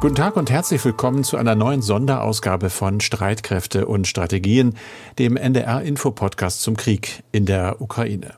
Guten 0.00 0.14
Tag 0.14 0.38
und 0.38 0.50
herzlich 0.50 0.82
willkommen 0.82 1.24
zu 1.24 1.36
einer 1.36 1.54
neuen 1.54 1.82
Sonderausgabe 1.82 2.70
von 2.70 3.00
Streitkräfte 3.00 3.84
und 3.84 4.06
Strategien, 4.06 4.74
dem 5.18 5.36
NDR-Info-Podcast 5.36 6.62
zum 6.62 6.74
Krieg 6.74 7.22
in 7.32 7.44
der 7.44 7.82
Ukraine. 7.82 8.32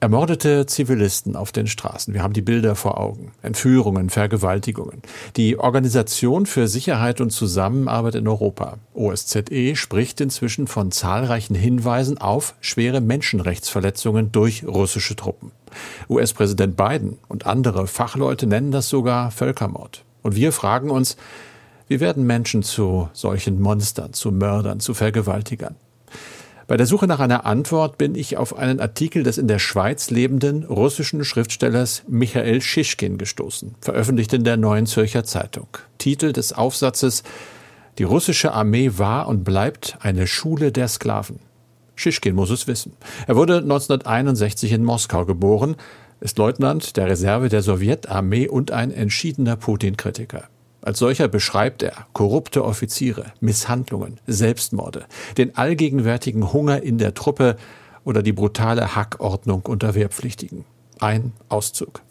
Ermordete 0.00 0.66
Zivilisten 0.66 1.36
auf 1.36 1.52
den 1.52 1.68
Straßen. 1.68 2.14
Wir 2.14 2.24
haben 2.24 2.32
die 2.32 2.42
Bilder 2.42 2.74
vor 2.74 2.98
Augen. 2.98 3.30
Entführungen, 3.42 4.10
Vergewaltigungen. 4.10 5.02
Die 5.36 5.56
Organisation 5.56 6.46
für 6.46 6.66
Sicherheit 6.66 7.20
und 7.20 7.30
Zusammenarbeit 7.30 8.16
in 8.16 8.26
Europa, 8.26 8.78
OSZE, 8.92 9.76
spricht 9.76 10.20
inzwischen 10.20 10.66
von 10.66 10.90
zahlreichen 10.90 11.54
Hinweisen 11.54 12.18
auf 12.18 12.56
schwere 12.60 13.00
Menschenrechtsverletzungen 13.00 14.32
durch 14.32 14.66
russische 14.66 15.14
Truppen. 15.14 15.52
US-Präsident 16.08 16.76
Biden 16.76 17.18
und 17.28 17.46
andere 17.46 17.86
Fachleute 17.86 18.48
nennen 18.48 18.72
das 18.72 18.88
sogar 18.88 19.30
Völkermord. 19.30 20.04
Und 20.22 20.36
wir 20.36 20.52
fragen 20.52 20.90
uns, 20.90 21.16
wie 21.88 22.00
werden 22.00 22.24
Menschen 22.24 22.62
zu 22.62 23.08
solchen 23.12 23.60
Monstern, 23.60 24.12
zu 24.12 24.30
Mördern, 24.30 24.80
zu 24.80 24.94
Vergewaltigern? 24.94 25.76
Bei 26.70 26.76
der 26.76 26.86
Suche 26.86 27.08
nach 27.08 27.18
einer 27.18 27.46
Antwort 27.46 27.98
bin 27.98 28.14
ich 28.14 28.36
auf 28.36 28.56
einen 28.56 28.78
Artikel 28.78 29.24
des 29.24 29.38
in 29.38 29.48
der 29.48 29.58
Schweiz 29.58 30.10
lebenden 30.10 30.62
russischen 30.62 31.24
Schriftstellers 31.24 32.04
Michael 32.06 32.60
Schischkin 32.60 33.18
gestoßen, 33.18 33.74
veröffentlicht 33.80 34.32
in 34.34 34.44
der 34.44 34.56
Neuen 34.56 34.86
Zürcher 34.86 35.24
Zeitung. 35.24 35.66
Titel 35.98 36.32
des 36.32 36.52
Aufsatzes 36.52 37.24
Die 37.98 38.04
russische 38.04 38.52
Armee 38.52 38.92
war 38.98 39.26
und 39.26 39.42
bleibt 39.42 39.98
eine 39.98 40.28
Schule 40.28 40.70
der 40.70 40.86
Sklaven. 40.86 41.40
Schischkin 41.96 42.36
muss 42.36 42.50
es 42.50 42.68
wissen. 42.68 42.92
Er 43.26 43.34
wurde 43.34 43.56
1961 43.56 44.70
in 44.70 44.84
Moskau 44.84 45.24
geboren, 45.24 45.74
ist 46.20 46.38
Leutnant 46.38 46.96
der 46.96 47.08
Reserve 47.08 47.48
der 47.48 47.62
Sowjetarmee 47.62 48.48
und 48.48 48.70
ein 48.70 48.90
entschiedener 48.90 49.56
Putin-Kritiker. 49.56 50.44
Als 50.82 50.98
solcher 50.98 51.28
beschreibt 51.28 51.82
er 51.82 52.06
korrupte 52.12 52.64
Offiziere, 52.64 53.32
Misshandlungen, 53.40 54.18
Selbstmorde, 54.26 55.04
den 55.36 55.56
allgegenwärtigen 55.56 56.52
Hunger 56.52 56.82
in 56.82 56.98
der 56.98 57.14
Truppe 57.14 57.56
oder 58.04 58.22
die 58.22 58.32
brutale 58.32 58.94
Hackordnung 58.96 59.62
unter 59.66 59.94
Wehrpflichtigen. 59.94 60.64
Ein 60.98 61.32
Auszug. 61.48 62.02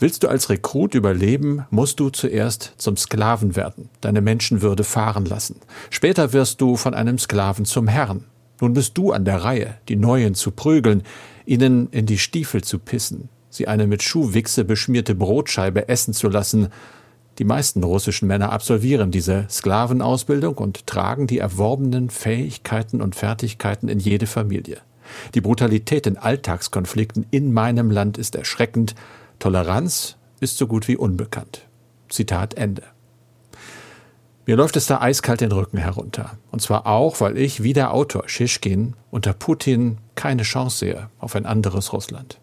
Willst 0.00 0.22
du 0.22 0.28
als 0.28 0.48
Rekrut 0.48 0.94
überleben, 0.94 1.66
musst 1.70 1.98
du 1.98 2.10
zuerst 2.10 2.74
zum 2.78 2.96
Sklaven 2.96 3.56
werden, 3.56 3.88
deine 4.00 4.20
Menschenwürde 4.20 4.84
fahren 4.84 5.24
lassen. 5.24 5.56
Später 5.90 6.32
wirst 6.32 6.60
du 6.60 6.76
von 6.76 6.94
einem 6.94 7.18
Sklaven 7.18 7.64
zum 7.64 7.88
Herrn. 7.88 8.24
Nun 8.60 8.74
bist 8.74 8.96
du 8.96 9.10
an 9.10 9.24
der 9.24 9.42
Reihe, 9.42 9.74
die 9.88 9.96
Neuen 9.96 10.36
zu 10.36 10.52
prügeln, 10.52 11.02
ihnen 11.46 11.88
in 11.90 12.06
die 12.06 12.18
Stiefel 12.18 12.62
zu 12.62 12.78
pissen, 12.78 13.28
sie 13.50 13.68
eine 13.68 13.86
mit 13.86 14.02
Schuhwichse 14.02 14.64
beschmierte 14.64 15.14
Brotscheibe 15.14 15.88
essen 15.88 16.14
zu 16.14 16.28
lassen. 16.28 16.68
Die 17.38 17.44
meisten 17.44 17.84
russischen 17.84 18.28
Männer 18.28 18.52
absolvieren 18.52 19.10
diese 19.10 19.46
Sklavenausbildung 19.48 20.56
und 20.56 20.86
tragen 20.86 21.26
die 21.26 21.38
erworbenen 21.38 22.10
Fähigkeiten 22.10 23.00
und 23.00 23.14
Fertigkeiten 23.14 23.88
in 23.88 24.00
jede 24.00 24.26
Familie. 24.26 24.78
Die 25.34 25.40
Brutalität 25.40 26.06
in 26.06 26.16
Alltagskonflikten 26.16 27.26
in 27.30 27.52
meinem 27.52 27.90
Land 27.90 28.18
ist 28.18 28.34
erschreckend, 28.34 28.94
Toleranz 29.38 30.16
ist 30.40 30.58
so 30.58 30.66
gut 30.66 30.88
wie 30.88 30.96
unbekannt. 30.96 31.66
Zitat 32.08 32.54
Ende. 32.54 32.82
Mir 34.46 34.56
läuft 34.56 34.76
es 34.76 34.86
da 34.86 35.00
eiskalt 35.00 35.42
den 35.42 35.52
Rücken 35.52 35.76
herunter. 35.76 36.38
Und 36.50 36.62
zwar 36.62 36.86
auch, 36.86 37.20
weil 37.20 37.36
ich, 37.36 37.62
wie 37.62 37.74
der 37.74 37.92
Autor 37.92 38.28
Schischkin, 38.28 38.94
unter 39.10 39.34
Putin 39.34 39.98
keine 40.14 40.42
Chance 40.42 40.78
sehe 40.78 41.10
auf 41.18 41.36
ein 41.36 41.44
anderes 41.44 41.92
Russland. 41.92 42.40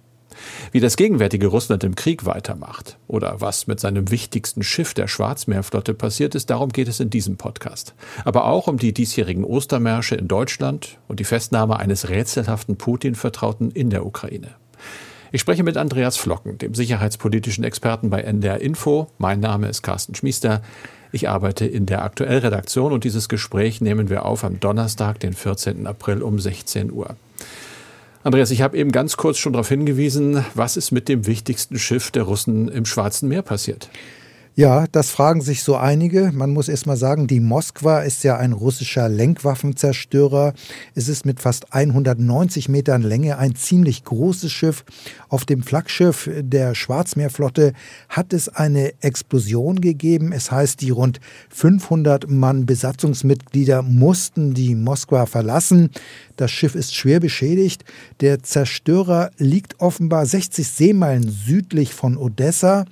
Wie 0.71 0.79
das 0.79 0.97
gegenwärtige 0.97 1.47
Russland 1.47 1.83
im 1.83 1.95
Krieg 1.95 2.25
weitermacht 2.25 2.97
oder 3.07 3.41
was 3.41 3.67
mit 3.67 3.79
seinem 3.79 4.11
wichtigsten 4.11 4.63
Schiff 4.63 4.93
der 4.93 5.07
Schwarzmeerflotte 5.07 5.93
passiert 5.93 6.35
ist, 6.35 6.49
darum 6.49 6.69
geht 6.69 6.87
es 6.87 6.99
in 6.99 7.09
diesem 7.09 7.37
Podcast. 7.37 7.93
Aber 8.23 8.45
auch 8.45 8.67
um 8.67 8.77
die 8.77 8.93
diesjährigen 8.93 9.43
Ostermärsche 9.43 10.15
in 10.15 10.27
Deutschland 10.27 10.97
und 11.07 11.19
die 11.19 11.23
Festnahme 11.23 11.77
eines 11.77 12.09
rätselhaften 12.09 12.77
Putin-Vertrauten 12.77 13.71
in 13.71 13.89
der 13.89 14.05
Ukraine. 14.05 14.55
Ich 15.31 15.41
spreche 15.41 15.63
mit 15.63 15.75
Andreas 15.75 16.17
Flocken, 16.17 16.57
dem 16.57 16.73
sicherheitspolitischen 16.73 17.63
Experten 17.63 18.09
bei 18.09 18.21
NDR 18.21 18.61
Info. 18.61 19.07
Mein 19.17 19.39
Name 19.39 19.67
ist 19.67 19.81
Carsten 19.81 20.15
Schmiester. 20.15 20.61
Ich 21.11 21.29
arbeite 21.29 21.65
in 21.65 21.85
der 21.85 22.03
Aktuellredaktion 22.03 22.91
und 22.91 23.03
dieses 23.03 23.29
Gespräch 23.29 23.81
nehmen 23.81 24.09
wir 24.09 24.25
auf 24.25 24.43
am 24.43 24.59
Donnerstag, 24.59 25.19
den 25.19 25.33
14. 25.33 25.87
April 25.87 26.21
um 26.21 26.39
16 26.39 26.91
Uhr. 26.91 27.15
Andreas, 28.25 28.49
ich 28.49 28.63
habe 28.63 28.75
eben 28.75 28.91
ganz 28.91 29.17
kurz 29.17 29.37
schon 29.37 29.53
darauf 29.53 29.69
hingewiesen, 29.69 30.43
was 30.55 30.77
ist 30.77 30.89
mit 30.89 31.09
dem 31.09 31.27
wichtigsten 31.27 31.77
Schiff 31.77 32.09
der 32.09 32.23
Russen 32.23 32.69
im 32.69 32.83
Schwarzen 32.83 33.29
Meer 33.29 33.43
passiert? 33.43 33.91
Ja, 34.57 34.85
das 34.89 35.09
fragen 35.09 35.41
sich 35.41 35.63
so 35.63 35.75
einige. 35.75 36.31
Man 36.31 36.53
muss 36.53 36.69
erst 36.69 36.87
mal 36.87 36.95
sagen, 36.95 37.27
die 37.27 37.41
Moskwa 37.41 37.99
ist 37.99 38.23
ja 38.23 38.37
ein 38.37 38.53
russischer 38.53 39.09
Lenkwaffenzerstörer. 39.09 40.53
Es 40.93 41.09
ist 41.09 41.25
mit 41.25 41.41
fast 41.41 41.73
190 41.73 42.69
Metern 42.69 43.01
Länge 43.01 43.37
ein 43.37 43.55
ziemlich 43.55 44.05
großes 44.05 44.53
Schiff. 44.53 44.85
Auf 45.27 45.43
dem 45.43 45.61
Flaggschiff 45.61 46.29
der 46.33 46.73
Schwarzmeerflotte 46.73 47.73
hat 48.07 48.31
es 48.31 48.47
eine 48.47 48.93
Explosion 49.01 49.81
gegeben. 49.81 50.31
Es 50.31 50.51
heißt, 50.51 50.79
die 50.79 50.91
rund 50.91 51.19
500 51.49 52.29
Mann 52.29 52.65
Besatzungsmitglieder 52.65 53.81
mussten 53.81 54.53
die 54.53 54.73
Moskwa 54.73 55.25
verlassen. 55.25 55.89
Das 56.35 56.51
Schiff 56.51 56.75
ist 56.75 56.93
schwer 56.95 57.19
beschädigt. 57.19 57.85
Der 58.19 58.43
Zerstörer 58.43 59.31
liegt 59.37 59.79
offenbar 59.79 60.25
60 60.25 60.67
Seemeilen 60.67 61.29
südlich 61.29 61.93
von 61.93 62.17
Odessa. 62.17 62.85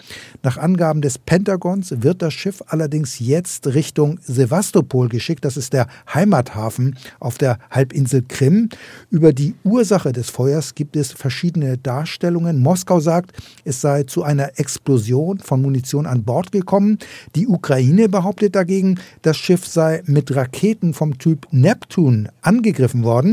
Nach 0.43 0.57
Angaben 0.57 1.01
des 1.01 1.17
Pentagons 1.17 1.93
wird 1.99 2.21
das 2.21 2.33
Schiff 2.33 2.63
allerdings 2.67 3.19
jetzt 3.19 3.67
Richtung 3.67 4.19
Sevastopol 4.21 5.09
geschickt. 5.09 5.43
Das 5.43 5.57
ist 5.57 5.73
der 5.73 5.87
Heimathafen 6.13 6.97
auf 7.19 7.37
der 7.37 7.59
Halbinsel 7.69 8.23
Krim. 8.27 8.69
Über 9.09 9.33
die 9.33 9.55
Ursache 9.63 10.11
des 10.11 10.29
Feuers 10.29 10.75
gibt 10.75 10.95
es 10.95 11.11
verschiedene 11.11 11.77
Darstellungen. 11.77 12.61
Moskau 12.61 12.99
sagt, 12.99 13.31
es 13.65 13.81
sei 13.81 14.03
zu 14.03 14.23
einer 14.23 14.59
Explosion 14.59 15.39
von 15.39 15.61
Munition 15.61 16.05
an 16.05 16.23
Bord 16.23 16.51
gekommen. 16.51 16.97
Die 17.35 17.47
Ukraine 17.47 18.07
behauptet 18.09 18.55
dagegen, 18.55 18.99
das 19.21 19.37
Schiff 19.37 19.67
sei 19.67 20.01
mit 20.05 20.33
Raketen 20.35 20.93
vom 20.93 21.17
Typ 21.17 21.47
Neptun 21.51 22.29
angegriffen 22.41 23.03
worden. 23.03 23.32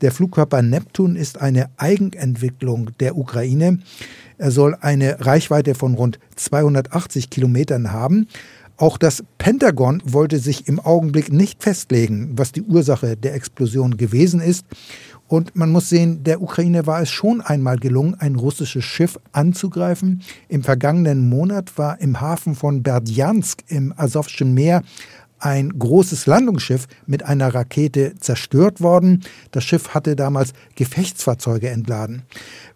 Der 0.00 0.12
Flugkörper 0.12 0.62
Neptun 0.62 1.16
ist 1.16 1.40
eine 1.40 1.70
Eigenentwicklung 1.76 2.90
der 3.00 3.16
Ukraine. 3.16 3.78
Er 4.38 4.50
soll 4.50 4.76
eine 4.80 5.24
Reichweite 5.26 5.74
von 5.74 5.94
rund 5.94 6.18
280 6.36 7.28
Kilometern 7.28 7.92
haben. 7.92 8.26
Auch 8.80 8.96
das 8.96 9.22
Pentagon 9.36 10.02
wollte 10.06 10.38
sich 10.38 10.66
im 10.66 10.80
Augenblick 10.80 11.30
nicht 11.30 11.62
festlegen, 11.62 12.30
was 12.36 12.52
die 12.52 12.62
Ursache 12.62 13.14
der 13.14 13.34
Explosion 13.34 13.98
gewesen 13.98 14.40
ist. 14.40 14.64
Und 15.28 15.54
man 15.54 15.70
muss 15.70 15.90
sehen, 15.90 16.24
der 16.24 16.40
Ukraine 16.40 16.86
war 16.86 17.02
es 17.02 17.10
schon 17.10 17.42
einmal 17.42 17.78
gelungen, 17.78 18.16
ein 18.18 18.36
russisches 18.36 18.84
Schiff 18.84 19.18
anzugreifen. 19.32 20.22
Im 20.48 20.64
vergangenen 20.64 21.28
Monat 21.28 21.76
war 21.76 22.00
im 22.00 22.22
Hafen 22.22 22.54
von 22.54 22.82
Berdjansk 22.82 23.62
im 23.68 23.92
Asowschen 23.96 24.54
Meer 24.54 24.82
ein 25.40 25.78
großes 25.78 26.26
Landungsschiff 26.26 26.86
mit 27.06 27.24
einer 27.24 27.54
Rakete 27.54 28.14
zerstört 28.20 28.80
worden. 28.80 29.24
Das 29.50 29.64
Schiff 29.64 29.94
hatte 29.94 30.14
damals 30.16 30.52
Gefechtsfahrzeuge 30.74 31.70
entladen. 31.70 32.22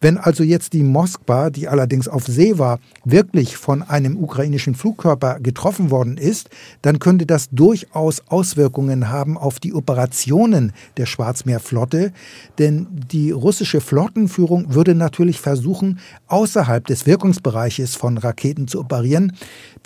Wenn 0.01 0.19
also 0.19 0.43
jetzt 0.43 0.73
die 0.73 0.83
Moskwa, 0.83 1.51
die 1.51 1.69
allerdings 1.69 2.09
auf 2.09 2.27
See 2.27 2.59
war, 2.59 2.81
wirklich 3.05 3.57
von 3.57 3.83
einem 3.83 4.17
ukrainischen 4.17 4.75
Flugkörper 4.75 5.41
getroffen 5.41 5.91
worden 5.91 6.17
ist, 6.17 6.51
dann 6.83 6.99
könnte 6.99 7.27
das 7.27 7.51
durchaus 7.51 8.23
Auswirkungen 8.29 9.11
haben 9.11 9.37
auf 9.37 9.61
die 9.61 9.75
Operationen 9.75 10.73
der 10.97 11.07
Schwarzmeerflotte, 11.07 12.13
denn 12.59 12.87
die 13.11 13.31
russische 13.31 13.81
Flottenführung 13.81 14.75
würde 14.75 14.95
natürlich 14.95 15.41
versuchen, 15.41 15.99
außerhalb 16.29 16.87
des 16.87 17.07
Wirkungsbereiches 17.07 17.95
von 17.95 18.19
Raketen 18.19 18.69
zu 18.69 18.81
operieren, 18.81 19.33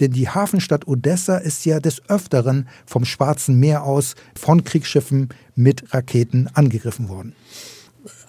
denn 0.00 0.12
die 0.12 0.28
Hafenstadt 0.28 0.86
Odessa 0.86 1.38
ist 1.38 1.64
ja 1.64 1.80
des 1.80 2.02
Öfteren 2.08 2.67
vom 2.86 3.04
Schwarzen 3.04 3.58
Meer 3.58 3.84
aus 3.84 4.14
von 4.38 4.64
Kriegsschiffen 4.64 5.28
mit 5.54 5.92
Raketen 5.92 6.48
angegriffen 6.54 7.08
worden. 7.08 7.34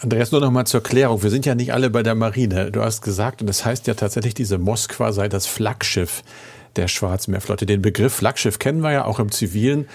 Andreas, 0.02 0.32
nur 0.32 0.42
noch 0.42 0.52
mal 0.52 0.66
zur 0.66 0.82
Klärung. 0.82 1.24
Wir 1.24 1.30
sind 1.30 1.46
ja 1.46 1.56
nicht 1.56 1.74
alle 1.74 1.90
bei 1.90 2.04
der 2.04 2.16
Marine. 2.16 2.72
Du 2.72 2.82
hast 2.82 3.02
gesagt, 3.02 3.42
und 3.42 3.48
das 3.48 3.66
heißt 3.66 3.88
ja 3.88 3.94
tatsächlich, 3.94 4.34
diese 4.34 4.58
Moskwa 4.58 5.12
sei 5.12 5.28
das 5.28 5.46
Flaggschiff 5.46 6.24
der 6.76 6.88
Schwarzmeerflotte. 6.88 7.66
Den 7.66 7.82
Begriff 7.82 8.14
Flaggschiff 8.14 8.60
kennen 8.60 8.82
wir 8.82 8.92
ja 8.92 9.06
auch 9.06 9.20
im 9.20 9.32
Zivilen. 9.32 9.88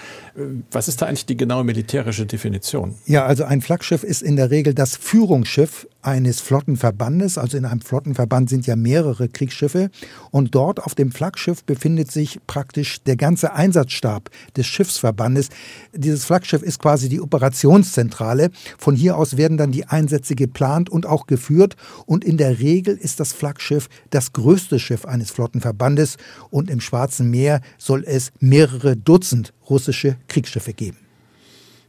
Was 0.71 0.87
ist 0.87 1.01
da 1.01 1.07
eigentlich 1.07 1.25
die 1.25 1.37
genaue 1.37 1.63
militärische 1.63 2.25
Definition? 2.25 2.95
Ja, 3.05 3.25
also 3.25 3.45
ein 3.45 3.61
Flaggschiff 3.61 4.03
ist 4.03 4.21
in 4.21 4.35
der 4.35 4.51
Regel 4.51 4.73
das 4.73 4.95
Führungsschiff 4.95 5.87
eines 6.05 6.39
Flottenverbandes. 6.41 7.37
Also 7.37 7.57
in 7.57 7.65
einem 7.65 7.81
Flottenverband 7.81 8.49
sind 8.49 8.67
ja 8.67 8.75
mehrere 8.75 9.27
Kriegsschiffe. 9.27 9.89
Und 10.31 10.55
dort 10.55 10.83
auf 10.83 10.95
dem 10.95 11.11
Flaggschiff 11.11 11.63
befindet 11.63 12.11
sich 12.11 12.39
praktisch 12.47 13.01
der 13.03 13.15
ganze 13.15 13.53
Einsatzstab 13.53 14.29
des 14.55 14.67
Schiffsverbandes. 14.67 15.49
Dieses 15.93 16.25
Flaggschiff 16.25 16.61
ist 16.61 16.79
quasi 16.79 17.09
die 17.09 17.21
Operationszentrale. 17.21 18.51
Von 18.77 18.95
hier 18.95 19.17
aus 19.17 19.37
werden 19.37 19.57
dann 19.57 19.71
die 19.71 19.85
Einsätze 19.85 20.35
geplant 20.35 20.89
und 20.89 21.05
auch 21.05 21.27
geführt. 21.27 21.75
Und 22.05 22.23
in 22.23 22.37
der 22.37 22.59
Regel 22.59 22.95
ist 22.95 23.19
das 23.19 23.33
Flaggschiff 23.33 23.89
das 24.09 24.33
größte 24.33 24.79
Schiff 24.79 25.05
eines 25.05 25.31
Flottenverbandes. 25.31 26.17
Und 26.49 26.69
im 26.69 26.81
Schwarzen 26.81 27.29
Meer 27.29 27.61
soll 27.77 28.03
es 28.05 28.31
mehrere 28.39 28.95
Dutzend 28.95 29.53
russische 29.69 30.17
Kriegsschiffe 30.27 30.73
geben 30.73 31.04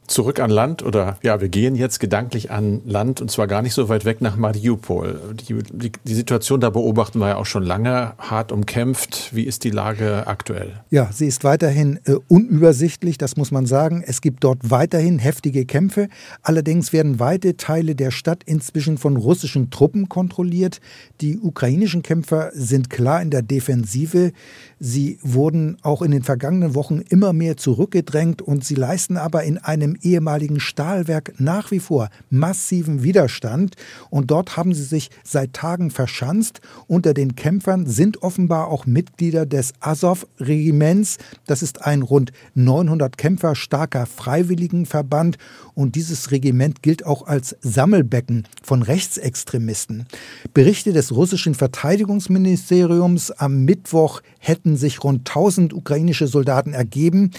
zurück 0.07 0.41
an 0.41 0.51
Land 0.51 0.83
oder 0.83 1.19
ja, 1.23 1.41
wir 1.41 1.49
gehen 1.49 1.75
jetzt 1.75 2.01
gedanklich 2.01 2.51
an 2.51 2.83
Land 2.85 3.21
und 3.21 3.31
zwar 3.31 3.47
gar 3.47 3.63
nicht 3.63 3.75
so 3.75 3.89
weit 3.89 4.05
weg 4.05 4.21
nach 4.21 4.37
Mariupol. 4.37 5.35
Die, 5.35 5.55
die, 5.73 5.93
die, 6.05 6.15
Situation 6.15 6.61
da 6.61 6.71
beobachten 6.71 7.19
wir 7.19 7.29
ja 7.29 7.37
auch 7.37 7.47
schon 7.47 7.63
lange, 7.63 8.15
hart 8.19 8.53
umkämpft. 8.53 9.35
Wie 9.35 9.45
ist 9.45 9.65
die 9.65 9.71
Lage 9.71 10.27
aktuell? 10.27 10.81
Ja, 10.91 11.11
sie 11.13 11.27
ist 11.27 11.45
weiterhin 11.45 11.99
äh, 12.05 12.15
unübersichtlich, 12.29 13.19
das 13.19 13.37
muss 13.37 13.51
man 13.51 13.67
sagen. 13.67 14.03
Es 14.07 14.21
gibt 14.21 14.45
dort 14.45 14.71
weiterhin 14.71 15.19
heftige 15.19 15.67
Kämpfe. 15.67 16.09
Allerdings 16.43 16.93
werden 16.93 17.19
weite 17.19 17.57
Teile 17.57 17.95
der 17.95 18.11
Stadt 18.11 18.43
inzwischen 18.45 18.99
von 18.99 19.17
russischen 19.17 19.71
Truppen 19.71 20.09
kontrolliert. 20.09 20.81
Die 21.21 21.39
ukrainischen 21.39 22.03
Kämpfer 22.03 22.51
sind 22.55 22.91
klar 22.91 23.21
in 23.23 23.31
der 23.31 23.43
Defensive. 23.43 24.33
Sie 24.79 25.19
wurden 25.23 25.79
auch 25.83 26.03
in 26.03 26.11
den 26.11 26.23
vergangenen 26.23 26.75
Wochen 26.75 27.03
immer 27.09 27.33
mehr 27.33 27.57
zurückgedrängt 27.57 28.43
und 28.43 28.65
sie 28.65 28.75
leisten 28.75 29.17
aber 29.17 29.43
in 29.43 29.59
einem 29.59 29.96
ehemaligen 30.03 30.61
Stahlwerk 30.61 31.35
nach 31.39 31.71
wie 31.71 31.81
vor 31.81 32.09
massiven 32.31 33.03
Widerstand. 33.03 33.75
Und 34.11 34.31
dort 34.31 34.57
haben 34.57 34.75
sie 34.75 34.83
sich 34.83 35.11
seit 35.25 35.53
Tagen 35.53 35.91
verschanzt. 35.91 36.61
Unter 36.87 37.15
den 37.15 37.37
Kämpfern 37.37 37.87
sind 37.87 38.23
offenbar 38.23 38.69
auch 38.69 38.87
Mitglieder 38.87 39.47
des 39.47 39.73
Azov-Regiments. 39.81 41.19
Das 41.47 41.63
ist 41.63 41.83
ein 41.83 42.03
rund 42.03 42.33
900 42.55 43.17
Kämpfer 43.19 43.55
starker 43.55 44.07
Freiwilligenverband. 44.07 45.39
Und 45.75 45.95
dieses 45.95 46.31
Regiment 46.31 46.83
gilt 46.83 47.05
auch 47.05 47.27
als 47.27 47.57
Sammelbecken 47.61 48.49
von 48.63 48.83
Rechtsextremisten. 48.83 50.07
Berichte 50.55 50.93
des 50.93 51.13
russischen 51.13 51.55
Verteidigungsministeriums 51.55 53.31
am 53.31 53.65
Mittwoch 53.65 54.23
hätten 54.39 54.77
sich 54.77 55.05
rund 55.05 55.29
1000 55.29 55.75
ukrainische 55.75 56.27
Soldaten 56.27 56.73
ergeben. 56.73 57.31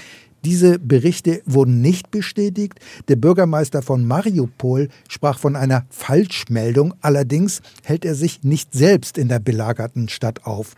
Diese 0.48 0.80
Berichte 0.80 1.42
wurden 1.46 1.82
nicht 1.82 2.10
bestätigt. 2.10 2.80
Der 3.10 3.18
Bürgermeister 3.18 3.82
von 3.82 4.08
Mariupol 4.08 4.88
sprach 5.10 5.40
von 5.40 5.58
einer 5.58 5.86
Falschmeldung. 5.90 6.94
Allerdings 7.02 7.62
hält 7.84 8.06
er 8.06 8.16
sich 8.16 8.44
nicht 8.44 8.74
selbst 8.74 9.18
in 9.18 9.28
der 9.28 9.40
belagerten 9.40 10.08
Stadt 10.08 10.46
auf. 10.46 10.76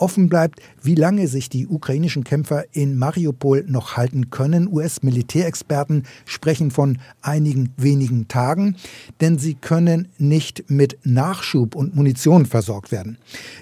Offen 0.00 0.30
bleibt, 0.30 0.60
wie 0.82 0.94
lange 0.94 1.28
sich 1.28 1.50
die 1.50 1.66
ukrainischen 1.66 2.24
Kämpfer 2.24 2.64
in 2.72 2.96
Mariupol 2.96 3.64
noch 3.68 3.98
halten 3.98 4.30
können. 4.30 4.66
US-Militärexperten 4.66 6.04
sprechen 6.24 6.70
von 6.70 6.98
einigen 7.20 7.74
wenigen 7.76 8.26
Tagen, 8.26 8.76
denn 9.20 9.38
sie 9.38 9.54
können 9.54 10.08
nicht 10.16 10.70
mit 10.70 10.98
Nachschub 11.04 11.74
und 11.74 11.94
Munition 11.94 12.46
versorgt 12.46 12.92
werden. 12.92 13.18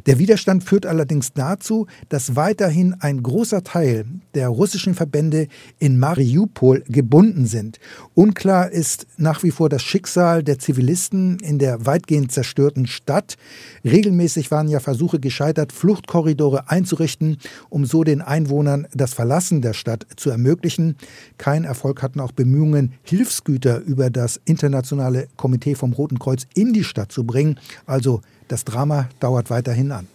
Der 0.07 0.21
Widerstand 0.21 0.63
führt 0.63 0.87
allerdings 0.87 1.33
dazu, 1.33 1.89
dass 2.09 2.37
weiterhin 2.37 2.95
ein 3.01 3.23
großer 3.23 3.65
Teil 3.65 4.05
der 4.35 4.49
russischen 4.49 4.95
Verbände 4.95 5.49
in 5.81 5.99
Mariupol 5.99 6.85
gebunden 6.87 7.47
sind. 7.47 7.81
Unklar 8.15 8.71
ist 8.71 9.09
nach 9.17 9.43
wie 9.43 9.51
vor 9.51 9.69
das 9.69 9.83
Schicksal 9.83 10.45
der 10.45 10.61
Zivilisten 10.61 11.41
in 11.41 11.59
der 11.59 11.85
weitgehend 11.85 12.31
zerstörten 12.31 12.87
Stadt. 12.87 13.37
Regelmäßig 13.85 14.53
waren 14.53 14.69
ja 14.69 14.79
Versuche 14.79 15.19
gescheitert, 15.19 15.73
Fluchtkorridore 15.73 16.28
Korridore 16.29 16.69
einzurichten, 16.69 17.39
um 17.71 17.87
so 17.87 18.05
den 18.05 18.21
Einwohnern 18.21 18.87
das 18.93 19.15
Verlassen 19.15 19.63
der 19.63 19.73
Stadt 19.73 20.07
zu 20.17 20.29
ermöglichen. 20.29 20.97
Kein 21.39 21.65
Erfolg 21.65 22.03
hatten 22.03 22.21
auch 22.21 22.33
Bemühungen, 22.33 22.93
Hilfsgüter 23.03 23.79
über 23.81 24.11
das 24.11 24.39
internationale 24.45 25.29
Komitee 25.37 25.75
vom 25.75 25.95
Roten 25.95 26.19
Kreuz 26.19 26.47
in 26.55 26.75
die 26.75 26.85
Stadt 26.85 27.13
zu 27.13 27.25
bringen. 27.25 27.59
Also 27.87 28.21
das 28.49 28.65
Drama 28.65 29.09
dauert 29.21 29.49
weiterhin 29.49 29.91
an. 29.91 30.07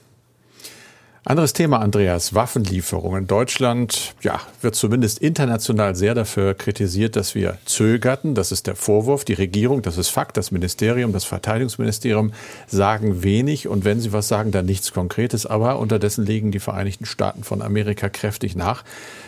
Anderes 1.26 1.54
Thema, 1.54 1.80
Andreas, 1.80 2.34
Waffenlieferungen. 2.34 3.28
Deutschland, 3.28 4.14
ja, 4.24 4.42
wird 4.60 4.76
zumindest 4.76 5.20
international 5.20 5.96
sehr 5.96 6.16
dafür 6.16 6.54
kritisiert, 6.54 7.16
dass 7.16 7.34
wir 7.34 7.58
zögerten. 7.64 8.36
Das 8.36 8.52
ist 8.52 8.68
der 8.68 8.76
Vorwurf. 8.76 9.24
Die 9.24 9.32
Regierung, 9.32 9.82
das 9.82 9.98
ist 9.98 10.10
Fakt. 10.10 10.36
Das 10.36 10.52
Ministerium, 10.52 11.14
das 11.14 11.24
Verteidigungsministerium 11.24 12.34
sagen 12.68 13.24
wenig 13.24 13.70
und 13.70 13.86
wenn 13.86 14.02
sie 14.02 14.12
was 14.12 14.28
sagen, 14.28 14.52
dann 14.52 14.66
nichts 14.66 14.92
Konkretes. 14.92 15.46
Aber 15.46 15.80
unterdessen 15.80 16.26
legen 16.26 16.52
die 16.52 16.60
Vereinigten 16.60 17.06
Staaten 17.06 17.46
von 17.46 17.62
Amerika 17.62 18.10
kräftig 18.10 18.58
nach. 18.58 18.84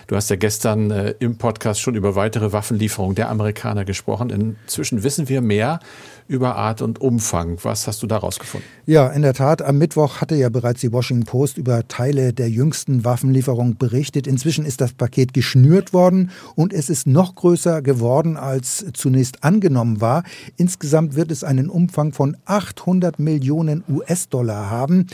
Du 0.08 0.18
hast 0.18 0.30
ja 0.30 0.36
gestern 0.36 0.92
äh, 0.92 1.16
im 1.20 1.38
Podcast 1.38 1.80
schon 1.80 1.96
über 1.96 2.16
weitere 2.16 2.52
Waffenlieferungen 2.52 3.16
der 3.16 3.30
Amerikaner 3.30 3.86
gesprochen. 3.86 4.32
Inzwischen 4.32 5.04
wissen 5.04 5.30
wir 5.30 5.40
mehr 5.40 5.80
über 6.28 6.56
Art 6.56 6.82
und 6.82 7.02
Umfang. 7.02 7.58
Was 7.64 7.88
hast 7.88 8.02
du 8.02 8.08
daraus 8.08 8.40
gefunden? 8.40 8.66
Ja, 8.86 9.08
in 9.08 9.22
der 9.22 9.34
Tat. 9.34 9.62
Am 9.62 9.78
Mittwoch 9.78 10.22
hatte 10.22 10.36
ja 10.36 10.50
bereits 10.50 10.82
die 10.82 10.92
Washington 10.92 11.26
Post 11.26 11.58
über 11.58 11.88
Teile 11.88 12.34
der 12.34 12.50
jüngsten 12.50 13.04
Waffenlieferung 13.04 13.78
berichtet. 13.78 14.28
Inzwischen 14.28 14.66
ist 14.66 14.82
das 14.82 14.94
Paket 14.94 15.34
geschnürt 15.34 15.94
worden 15.94 16.32
und 16.56 16.74
es 16.74 16.90
ist 16.90 17.06
noch 17.06 17.36
größer 17.36 17.82
geworden, 17.82 18.38
als 18.38 18.86
zunächst 18.94 19.44
angenommen 19.44 20.02
war. 20.02 20.24
Insgesamt 20.58 21.16
wird 21.16 21.32
es 21.32 21.44
einen 21.44 21.70
Umfang 21.70 22.12
von 22.12 22.38
800 22.46 23.20
Millionen 23.20 23.84
US-Dollar 23.88 24.70
haben. 24.70 25.08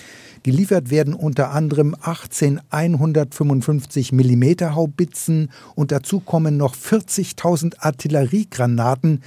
Geliefert 0.44 0.90
werden 0.90 1.14
unter 1.14 1.52
anderem 1.52 1.96
18 2.02 2.62
155 2.70 4.12
mm 4.12 4.74
Haubitzen 4.76 5.52
und 5.76 5.92
dazu 5.92 6.20
kommen 6.20 6.58
noch 6.58 6.76
40.000 6.76 7.80
Artilleriegranaten. 7.80 9.22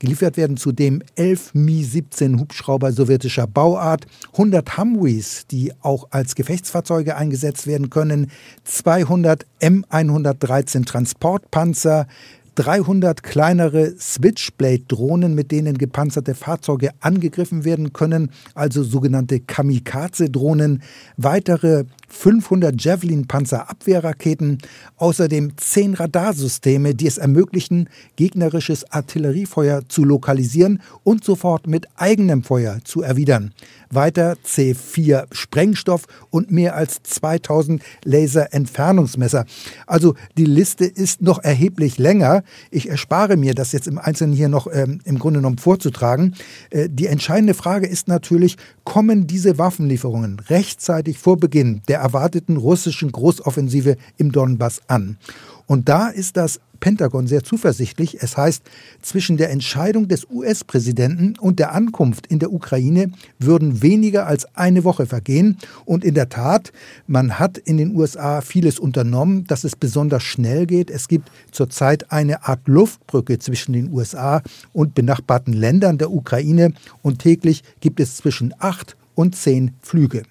Geliefert 0.00 0.38
werden 0.38 0.56
zudem 0.56 1.02
11 1.14 1.52
Mi-17 1.52 2.40
Hubschrauber 2.40 2.90
sowjetischer 2.90 3.46
Bauart, 3.46 4.06
100 4.32 4.78
Humvees, 4.78 5.46
die 5.46 5.74
auch 5.82 6.08
als 6.10 6.34
Gefechtsfahrzeuge 6.34 7.16
eingesetzt 7.16 7.66
werden 7.66 7.90
können, 7.90 8.30
200 8.64 9.44
M113 9.60 10.86
Transportpanzer, 10.86 12.06
300 12.54 13.22
kleinere 13.22 13.94
Switchblade-Drohnen, 13.98 15.34
mit 15.34 15.50
denen 15.50 15.78
gepanzerte 15.78 16.34
Fahrzeuge 16.34 16.90
angegriffen 17.00 17.64
werden 17.64 17.92
können, 17.92 18.30
also 18.54 18.82
sogenannte 18.82 19.40
Kamikaze-Drohnen, 19.40 20.82
weitere 21.16 21.84
500 22.08 22.82
Javelin-Panzerabwehrraketen, 22.82 24.58
außerdem 24.96 25.56
10 25.56 25.94
Radarsysteme, 25.94 26.94
die 26.94 27.06
es 27.06 27.18
ermöglichen, 27.18 27.88
gegnerisches 28.16 28.90
Artilleriefeuer 28.90 29.82
zu 29.88 30.04
lokalisieren 30.04 30.82
und 31.04 31.24
sofort 31.24 31.66
mit 31.66 31.86
eigenem 31.96 32.42
Feuer 32.42 32.78
zu 32.84 33.02
erwidern. 33.02 33.52
Weiter 33.90 34.36
C4 34.44 35.26
Sprengstoff 35.32 36.06
und 36.30 36.50
mehr 36.50 36.76
als 36.76 37.02
2000 37.02 37.82
Laserentfernungsmesser. 38.04 39.46
Also 39.86 40.14
die 40.36 40.44
Liste 40.44 40.84
ist 40.84 41.22
noch 41.22 41.42
erheblich 41.42 41.98
länger. 41.98 42.39
Ich 42.70 42.88
erspare 42.88 43.36
mir 43.36 43.54
das 43.54 43.72
jetzt 43.72 43.86
im 43.86 43.98
Einzelnen 43.98 44.34
hier 44.34 44.48
noch 44.48 44.66
ähm, 44.72 45.00
im 45.04 45.18
Grunde 45.18 45.40
genommen 45.40 45.58
vorzutragen. 45.58 46.34
Äh, 46.70 46.88
die 46.90 47.06
entscheidende 47.06 47.54
Frage 47.54 47.86
ist 47.86 48.08
natürlich, 48.08 48.56
kommen 48.84 49.26
diese 49.26 49.58
Waffenlieferungen 49.58 50.40
rechtzeitig 50.48 51.18
vor 51.18 51.36
Beginn 51.36 51.82
der 51.88 52.00
erwarteten 52.00 52.56
russischen 52.56 53.12
Großoffensive 53.12 53.96
im 54.16 54.32
Donbass 54.32 54.80
an? 54.88 55.18
Und 55.66 55.88
da 55.88 56.08
ist 56.08 56.36
das 56.36 56.60
Pentagon 56.80 57.26
sehr 57.26 57.44
zuversichtlich. 57.44 58.22
Es 58.22 58.36
heißt, 58.36 58.62
zwischen 59.02 59.36
der 59.36 59.50
Entscheidung 59.50 60.08
des 60.08 60.26
US-Präsidenten 60.30 61.38
und 61.38 61.58
der 61.58 61.72
Ankunft 61.72 62.26
in 62.26 62.38
der 62.38 62.52
Ukraine 62.52 63.12
würden 63.38 63.82
weniger 63.82 64.26
als 64.26 64.46
eine 64.56 64.84
Woche 64.84 65.06
vergehen. 65.06 65.58
Und 65.84 66.04
in 66.04 66.14
der 66.14 66.28
Tat, 66.28 66.72
man 67.06 67.38
hat 67.38 67.58
in 67.58 67.76
den 67.76 67.94
USA 67.94 68.40
vieles 68.40 68.78
unternommen, 68.78 69.44
dass 69.46 69.64
es 69.64 69.76
besonders 69.76 70.22
schnell 70.22 70.66
geht. 70.66 70.90
Es 70.90 71.08
gibt 71.08 71.30
zurzeit 71.52 72.10
eine 72.10 72.48
Art 72.48 72.66
Luftbrücke 72.66 73.38
zwischen 73.38 73.72
den 73.72 73.92
USA 73.92 74.42
und 74.72 74.94
benachbarten 74.94 75.52
Ländern 75.52 75.98
der 75.98 76.10
Ukraine. 76.10 76.72
Und 77.02 77.20
täglich 77.20 77.62
gibt 77.80 78.00
es 78.00 78.16
zwischen 78.16 78.54
acht 78.58 78.96
und 79.14 79.36
zehn 79.36 79.72
Flüge. 79.82 80.22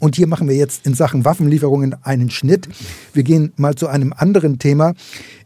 Und 0.00 0.16
hier 0.16 0.26
machen 0.26 0.48
wir 0.48 0.54
jetzt 0.54 0.86
in 0.86 0.94
Sachen 0.94 1.24
Waffenlieferungen 1.24 1.96
einen 2.02 2.30
Schnitt. 2.30 2.68
Wir 3.12 3.22
gehen 3.22 3.52
mal 3.56 3.74
zu 3.74 3.88
einem 3.88 4.12
anderen 4.16 4.58
Thema. 4.58 4.94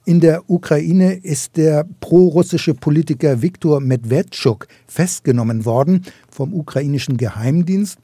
In 0.05 0.21
der 0.21 0.51
Ukraine 0.51 1.15
ist 1.15 1.57
der 1.57 1.87
prorussische 2.01 2.75
Politiker 2.75 3.41
Viktor 3.41 3.81
Medvedchuk 3.81 4.69
festgenommen 4.87 5.65
worden 5.65 6.05
vom 6.29 6.53
ukrainischen 6.53 7.17
Geheimdienst. 7.17 7.99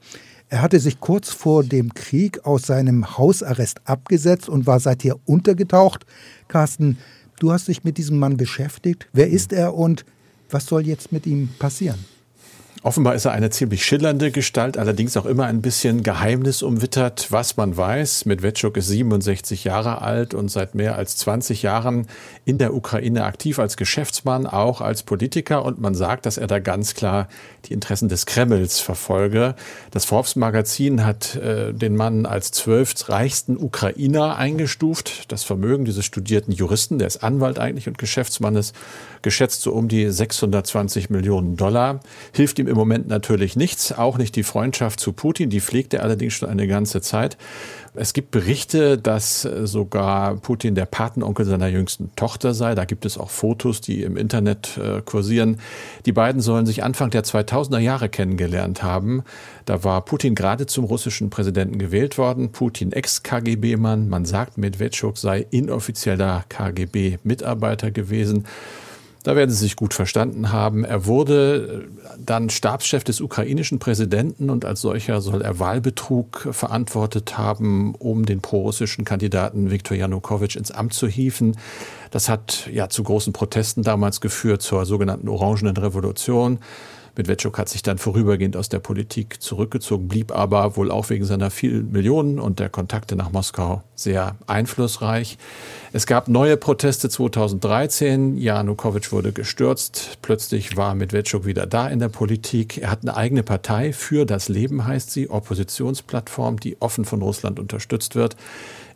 Er 0.51 0.63
hatte 0.63 0.79
sich 0.79 0.99
kurz 0.99 1.29
vor 1.29 1.63
dem 1.63 1.93
Krieg 1.93 2.45
aus 2.45 2.63
seinem 2.63 3.17
Hausarrest 3.17 3.81
abgesetzt 3.85 4.49
und 4.49 4.65
war 4.65 4.79
seither 4.79 5.17
untergetaucht. 5.25 6.05
Carsten, 6.47 6.97
du 7.39 7.51
hast 7.51 7.67
dich 7.67 7.83
mit 7.83 7.99
diesem 7.99 8.17
Mann 8.17 8.37
beschäftigt. 8.37 9.07
Wer 9.13 9.29
ist 9.29 9.53
er 9.53 9.75
und 9.75 10.05
was 10.49 10.65
soll 10.65 10.87
jetzt 10.87 11.11
mit 11.11 11.27
ihm 11.27 11.49
passieren? 11.59 11.99
Offenbar 12.81 13.13
ist 13.13 13.25
er 13.25 13.33
eine 13.33 13.49
ziemlich 13.49 13.83
schillernde 13.83 14.31
Gestalt, 14.31 14.77
allerdings 14.77 15.17
auch 15.17 15.25
immer 15.25 15.47
ein 15.47 15.61
bisschen 15.61 16.01
geheimnisumwittert, 16.01 17.29
was 17.29 17.57
man 17.57 17.75
weiß. 17.75 18.25
Medvedchuk 18.25 18.77
ist 18.77 18.87
67 18.87 19.65
Jahre 19.65 20.01
alt 20.01 20.33
und 20.33 20.49
seit 20.49 20.75
mehr 20.75 20.95
als 20.95 21.17
20 21.17 21.61
Jahren 21.61 22.07
in 22.45 22.57
der 22.57 22.73
Ukraine 22.73 23.25
aktiv 23.25 23.59
als 23.59 23.75
Geschäftsmann, 23.75 24.47
auch 24.47 24.79
als 24.79 25.03
Politiker. 25.03 25.65
Und 25.65 25.81
man 25.81 25.93
sagt, 25.93 26.25
dass 26.25 26.37
er 26.37 26.47
da 26.47 26.59
ganz 26.59 26.93
klar 26.93 27.27
die 27.65 27.73
Interessen 27.73 28.07
des 28.07 28.25
Kremls 28.25 28.79
verfolge. 28.79 29.55
Das 29.91 30.05
Forbes-Magazin 30.05 31.03
hat 31.05 31.35
äh, 31.35 31.73
den 31.73 31.97
Mann 31.97 32.25
als 32.25 32.53
zwölftreichsten 32.53 33.57
Ukrainer 33.57 34.37
eingestuft. 34.37 35.29
Das 35.33 35.43
Vermögen 35.43 35.83
dieses 35.83 36.05
studierten 36.05 36.53
Juristen, 36.53 36.97
der 36.97 37.07
ist 37.07 37.23
Anwalt 37.25 37.59
eigentlich 37.59 37.89
und 37.89 37.97
Geschäftsmann 37.97 38.55
ist, 38.55 38.73
geschätzt 39.21 39.63
so 39.63 39.73
um 39.73 39.89
die 39.89 40.09
620 40.09 41.09
Millionen 41.09 41.57
Dollar. 41.57 41.99
Hilft 42.31 42.57
ihm 42.57 42.68
im 42.69 42.77
Moment 42.77 43.07
natürlich 43.07 43.55
nichts, 43.55 43.91
auch 43.91 44.17
nicht 44.17 44.35
die 44.35 44.43
Freundschaft 44.43 44.99
zu 44.99 45.11
Putin, 45.11 45.49
die 45.49 45.59
pflegt 45.59 45.93
er 45.93 46.03
allerdings 46.03 46.33
schon 46.33 46.49
eine 46.49 46.67
ganze 46.67 47.01
Zeit. 47.01 47.37
Es 47.95 48.13
gibt 48.13 48.31
Berichte, 48.31 48.97
dass 48.97 49.41
sogar 49.41 50.35
Putin 50.37 50.75
der 50.75 50.85
Patenonkel 50.85 51.45
seiner 51.45 51.67
jüngsten 51.67 52.11
Tochter 52.15 52.53
sei. 52.53 52.75
Da 52.75 52.85
gibt 52.85 53.05
es 53.05 53.17
auch 53.17 53.29
Fotos, 53.29 53.81
die 53.81 54.03
im 54.03 54.15
Internet 54.15 54.77
äh, 54.77 55.01
kursieren. 55.01 55.59
Die 56.05 56.11
beiden 56.11 56.39
sollen 56.39 56.65
sich 56.65 56.83
Anfang 56.83 57.09
der 57.09 57.23
2000er 57.23 57.79
Jahre 57.79 58.07
kennengelernt 58.07 58.83
haben. 58.83 59.23
Da 59.65 59.83
war 59.83 60.05
Putin 60.05 60.35
gerade 60.35 60.65
zum 60.67 60.85
russischen 60.85 61.29
Präsidenten 61.29 61.79
gewählt 61.79 62.17
worden. 62.17 62.51
Putin 62.51 62.91
Ex-KGB-Mann. 62.91 64.07
Man 64.07 64.25
sagt, 64.25 64.57
Medvedchuk 64.57 65.17
sei 65.17 65.45
inoffizieller 65.49 66.45
KGB-Mitarbeiter 66.47 67.91
gewesen. 67.91 68.45
Da 69.29 69.35
werden 69.35 69.51
sie 69.51 69.57
sich 69.57 69.75
gut 69.75 69.93
verstanden 69.93 70.51
haben. 70.51 70.83
Er 70.83 71.05
wurde 71.05 71.85
äh, 71.85 72.17
dann 72.17 72.49
Stabschef 72.49 73.03
des 73.03 73.21
ukrainischen 73.21 73.77
Präsidenten 73.77 74.49
und 74.49 74.65
als 74.65 74.81
solcher 74.81 75.21
soll 75.21 75.43
er 75.43 75.59
Wahlbetrug 75.59 76.47
verantwortet 76.49 77.37
haben, 77.37 77.93
um 77.93 78.25
den 78.25 78.41
prorussischen 78.41 79.05
Kandidaten 79.05 79.69
Viktor 79.69 79.95
Janukowitsch 79.95 80.55
ins 80.55 80.71
Amt 80.71 80.95
zu 80.95 81.07
hieven. 81.07 81.57
Das 82.09 82.27
hat 82.27 82.67
ja 82.73 82.89
zu 82.89 83.03
großen 83.03 83.31
Protesten 83.31 83.83
damals 83.83 84.19
geführt, 84.19 84.63
zur 84.63 84.87
sogenannten 84.87 85.29
Orangenen 85.29 85.77
Revolution. 85.77 86.57
Medvedchuk 87.15 87.57
hat 87.57 87.69
sich 87.69 87.83
dann 87.83 87.97
vorübergehend 87.97 88.55
aus 88.55 88.69
der 88.69 88.79
Politik 88.79 89.41
zurückgezogen, 89.41 90.07
blieb 90.07 90.31
aber 90.31 90.75
wohl 90.75 90.91
auch 90.91 91.09
wegen 91.09 91.25
seiner 91.25 91.51
vielen 91.51 91.91
Millionen 91.91 92.39
und 92.39 92.59
der 92.59 92.69
Kontakte 92.69 93.15
nach 93.15 93.31
Moskau 93.31 93.83
sehr 93.95 94.35
einflussreich. 94.47 95.37
Es 95.91 96.05
gab 96.05 96.27
neue 96.27 96.55
Proteste 96.55 97.09
2013. 97.09 98.37
Janukowitsch 98.37 99.11
wurde 99.11 99.31
gestürzt. 99.31 100.19
Plötzlich 100.21 100.77
war 100.77 100.95
Medvedchuk 100.95 101.45
wieder 101.45 101.65
da 101.65 101.87
in 101.87 101.99
der 101.99 102.09
Politik. 102.09 102.77
Er 102.77 102.91
hat 102.91 102.99
eine 103.01 103.17
eigene 103.17 103.43
Partei. 103.43 103.91
Für 103.91 104.25
das 104.25 104.49
Leben 104.49 104.85
heißt 104.85 105.11
sie. 105.11 105.29
Oppositionsplattform, 105.29 106.59
die 106.59 106.79
offen 106.79 107.05
von 107.05 107.21
Russland 107.21 107.59
unterstützt 107.59 108.15
wird. 108.15 108.35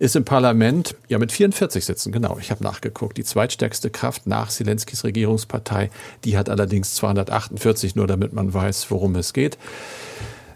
Ist 0.03 0.17
im 0.17 0.25
Parlament, 0.25 0.97
ja 1.07 1.17
mit 1.17 1.31
44 1.31 1.85
Sitzen, 1.85 2.11
genau. 2.11 2.37
Ich 2.37 2.51
habe 2.51 2.61
nachgeguckt. 2.61 3.15
Die 3.15 3.23
zweitstärkste 3.23 3.89
Kraft 3.89 4.27
nach 4.27 4.49
Zelenskis 4.49 5.05
Regierungspartei. 5.05 5.89
Die 6.25 6.35
hat 6.35 6.49
allerdings 6.49 6.95
248, 6.95 7.95
nur 7.95 8.05
damit 8.05 8.33
man 8.33 8.53
weiß, 8.53 8.91
worum 8.91 9.15
es 9.15 9.31
geht. 9.31 9.57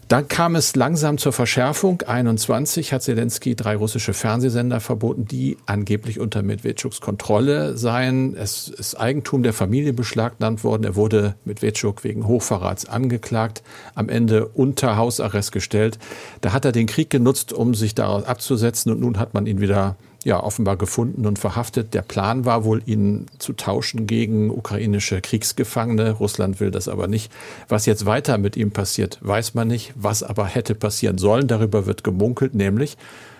Dann 0.08 0.30
kam 0.30 0.56
es 0.56 0.74
langsam 0.78 1.18
zur 1.18 1.34
Verschärfung. 1.34 2.02
21 2.02 2.94
hat 2.94 3.04
Zelensky 3.04 3.56
drei 3.56 3.76
russische 3.76 4.14
Fernsehsender 4.14 4.80
verboten, 4.80 5.26
die 5.26 5.58
angeblich 5.66 6.22
unter 6.22 6.44
Medvedschuks 6.44 7.02
Kontrolle 7.02 7.78
seien. 7.78 8.34
Es 8.38 8.70
ist 8.70 8.96
Eigentum 8.96 9.44
der 9.44 9.52
Familie 9.52 9.92
beschlagnahmt 9.92 10.64
worden. 10.64 10.86
Er 10.86 10.96
wurde 10.96 11.36
Medvedchuk 11.44 12.06
wegen 12.06 12.26
Hochverrats 12.26 12.86
angeklagt, 12.86 13.64
am 13.96 14.08
Ende 14.08 14.48
unter 14.48 14.96
Hausarrest 14.96 15.52
gestellt. 15.52 16.00
Da 16.40 16.54
hat 16.54 16.64
er 16.64 16.72
den 16.72 16.88
Krieg 16.88 17.10
genutzt, 17.10 17.52
um 17.52 17.76
sich 17.76 17.94
daraus 17.94 18.24
abzusetzen 18.24 18.94
und 18.94 19.02
nun 19.02 19.20
hat 19.20 19.34
man 19.34 19.46
ihn 19.46 19.60
wieder 19.60 19.98
ja, 20.24 20.44
offenbar 20.44 20.78
gefunden 20.78 21.26
und 21.26 21.40
verhaftet. 21.40 21.94
Der 21.94 22.02
Plan 22.02 22.46
war 22.46 22.64
wohl, 22.64 22.82
ihn 22.86 23.28
zu 23.40 23.54
tauschen 23.54 24.08
gegen 24.08 24.50
ukrainische 24.50 25.22
Kriegsgefangene. 25.22 26.12
Russland 26.12 26.60
will 26.60 26.72
das 26.72 26.88
aber 26.88 27.08
nicht. 27.08 27.32
Was 27.70 27.86
jetzt 27.86 28.06
weiter 28.06 28.38
mit 28.38 28.58
ihm 28.58 28.72
passiert, 28.72 29.20
weiß 29.22 29.54
man 29.54 29.68
nicht. 29.68 29.94
Was 29.96 30.24
aber 30.24 30.46
hätte 30.46 30.76
passieren 30.76 31.18
sollen, 31.18 31.48
darüber 31.48 31.86
wird 31.86 32.04
gemunkelt, 32.04 32.56
nämlich, 32.56 32.98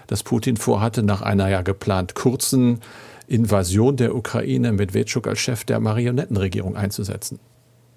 dass 0.08 0.24
Putin 0.24 0.58
vorhatte, 0.58 1.04
nach 1.04 1.22
einer 1.22 1.50
ja 1.50 1.62
geplant 1.62 2.16
kurzen 2.16 2.80
Invasion 3.28 3.98
der 3.98 4.16
Ukraine 4.16 4.72
Medvedchuk 4.72 5.28
als 5.28 5.40
Chef 5.40 5.66
der 5.66 5.80
Marionettenregierung 5.80 6.78
einzusetzen. 6.78 7.40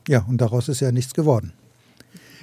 Ja, 0.08 0.24
und 0.28 0.40
daraus 0.40 0.68
ist 0.68 0.80
ja 0.80 0.90
nichts 0.90 1.14
geworden. 1.14 1.52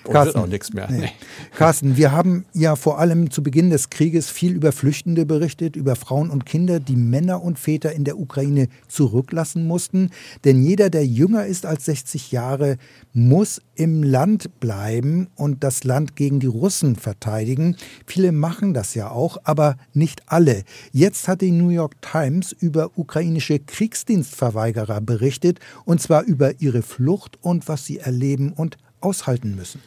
Und 0.07 0.13
Carsten, 0.13 0.39
auch 0.39 0.47
nichts 0.47 0.73
mehr. 0.73 0.89
Nee. 0.89 1.09
Carsten, 1.55 1.97
wir 1.97 2.11
haben 2.11 2.45
ja 2.53 2.75
vor 2.75 2.99
allem 2.99 3.29
zu 3.31 3.43
Beginn 3.43 3.69
des 3.69 3.89
Krieges 3.89 4.29
viel 4.29 4.53
über 4.53 4.71
Flüchtende 4.71 5.25
berichtet, 5.25 5.75
über 5.75 5.95
Frauen 5.95 6.29
und 6.29 6.45
Kinder, 6.45 6.79
die 6.79 6.95
Männer 6.95 7.43
und 7.43 7.59
Väter 7.59 7.91
in 7.91 8.03
der 8.03 8.17
Ukraine 8.17 8.67
zurücklassen 8.87 9.67
mussten. 9.67 10.11
Denn 10.45 10.63
jeder, 10.63 10.89
der 10.89 11.05
jünger 11.05 11.45
ist 11.45 11.65
als 11.65 11.85
60 11.85 12.31
Jahre, 12.31 12.77
muss 13.13 13.61
im 13.75 14.03
Land 14.03 14.59
bleiben 14.59 15.27
und 15.35 15.63
das 15.63 15.83
Land 15.83 16.15
gegen 16.15 16.39
die 16.39 16.47
Russen 16.47 16.95
verteidigen. 16.95 17.75
Viele 18.05 18.31
machen 18.31 18.73
das 18.73 18.95
ja 18.95 19.09
auch, 19.09 19.37
aber 19.43 19.77
nicht 19.93 20.23
alle. 20.27 20.63
Jetzt 20.91 21.27
hat 21.27 21.41
die 21.41 21.51
New 21.51 21.69
York 21.69 22.01
Times 22.01 22.55
über 22.59 22.91
ukrainische 22.95 23.59
Kriegsdienstverweigerer 23.59 25.01
berichtet, 25.01 25.59
und 25.85 26.01
zwar 26.01 26.23
über 26.23 26.61
ihre 26.61 26.81
Flucht 26.81 27.37
und 27.41 27.67
was 27.67 27.85
sie 27.85 27.99
erleben 27.99 28.53
und 28.53 28.77
aushalten 29.01 29.55
müssen. 29.55 29.81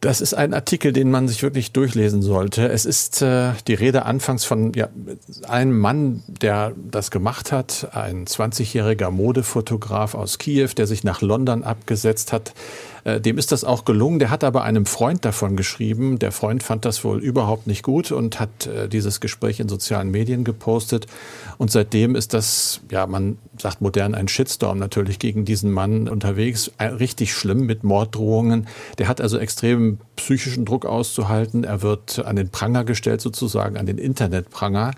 Das 0.00 0.20
ist 0.20 0.34
ein 0.34 0.52
Artikel, 0.52 0.92
den 0.92 1.10
man 1.10 1.26
sich 1.26 1.42
wirklich 1.42 1.72
durchlesen 1.72 2.20
sollte. 2.20 2.68
Es 2.68 2.84
ist 2.84 3.22
äh, 3.22 3.52
die 3.66 3.74
Rede 3.74 4.04
anfangs 4.04 4.44
von 4.44 4.72
ja, 4.74 4.88
einem 5.48 5.78
Mann, 5.78 6.22
der 6.26 6.74
das 6.90 7.10
gemacht 7.10 7.50
hat, 7.50 7.88
ein 7.92 8.26
20-jähriger 8.26 9.10
Modefotograf 9.10 10.14
aus 10.14 10.38
Kiew, 10.38 10.68
der 10.76 10.86
sich 10.86 11.02
nach 11.02 11.22
London 11.22 11.64
abgesetzt 11.64 12.32
hat, 12.32 12.52
dem 13.06 13.38
ist 13.38 13.52
das 13.52 13.62
auch 13.62 13.84
gelungen. 13.84 14.18
Der 14.18 14.30
hat 14.30 14.42
aber 14.42 14.64
einem 14.64 14.84
Freund 14.84 15.24
davon 15.24 15.56
geschrieben. 15.56 16.18
Der 16.18 16.32
Freund 16.32 16.62
fand 16.62 16.84
das 16.84 17.04
wohl 17.04 17.20
überhaupt 17.22 17.66
nicht 17.66 17.82
gut 17.82 18.10
und 18.10 18.40
hat 18.40 18.66
äh, 18.66 18.88
dieses 18.88 19.20
Gespräch 19.20 19.60
in 19.60 19.68
sozialen 19.68 20.10
Medien 20.10 20.42
gepostet. 20.42 21.06
Und 21.56 21.70
seitdem 21.70 22.16
ist 22.16 22.34
das, 22.34 22.80
ja, 22.90 23.06
man 23.06 23.38
sagt 23.58 23.80
modern, 23.80 24.14
ein 24.14 24.26
Shitstorm 24.26 24.78
natürlich 24.78 25.18
gegen 25.18 25.44
diesen 25.44 25.70
Mann 25.70 26.08
unterwegs. 26.08 26.72
Richtig 26.80 27.32
schlimm 27.32 27.66
mit 27.66 27.84
Morddrohungen. 27.84 28.66
Der 28.98 29.06
hat 29.06 29.20
also 29.20 29.38
extremen 29.38 30.00
psychischen 30.16 30.64
Druck 30.64 30.84
auszuhalten. 30.84 31.62
Er 31.62 31.82
wird 31.82 32.24
an 32.24 32.36
den 32.36 32.50
Pranger 32.50 32.84
gestellt 32.84 33.20
sozusagen, 33.20 33.76
an 33.76 33.86
den 33.86 33.98
Internetpranger. 33.98 34.90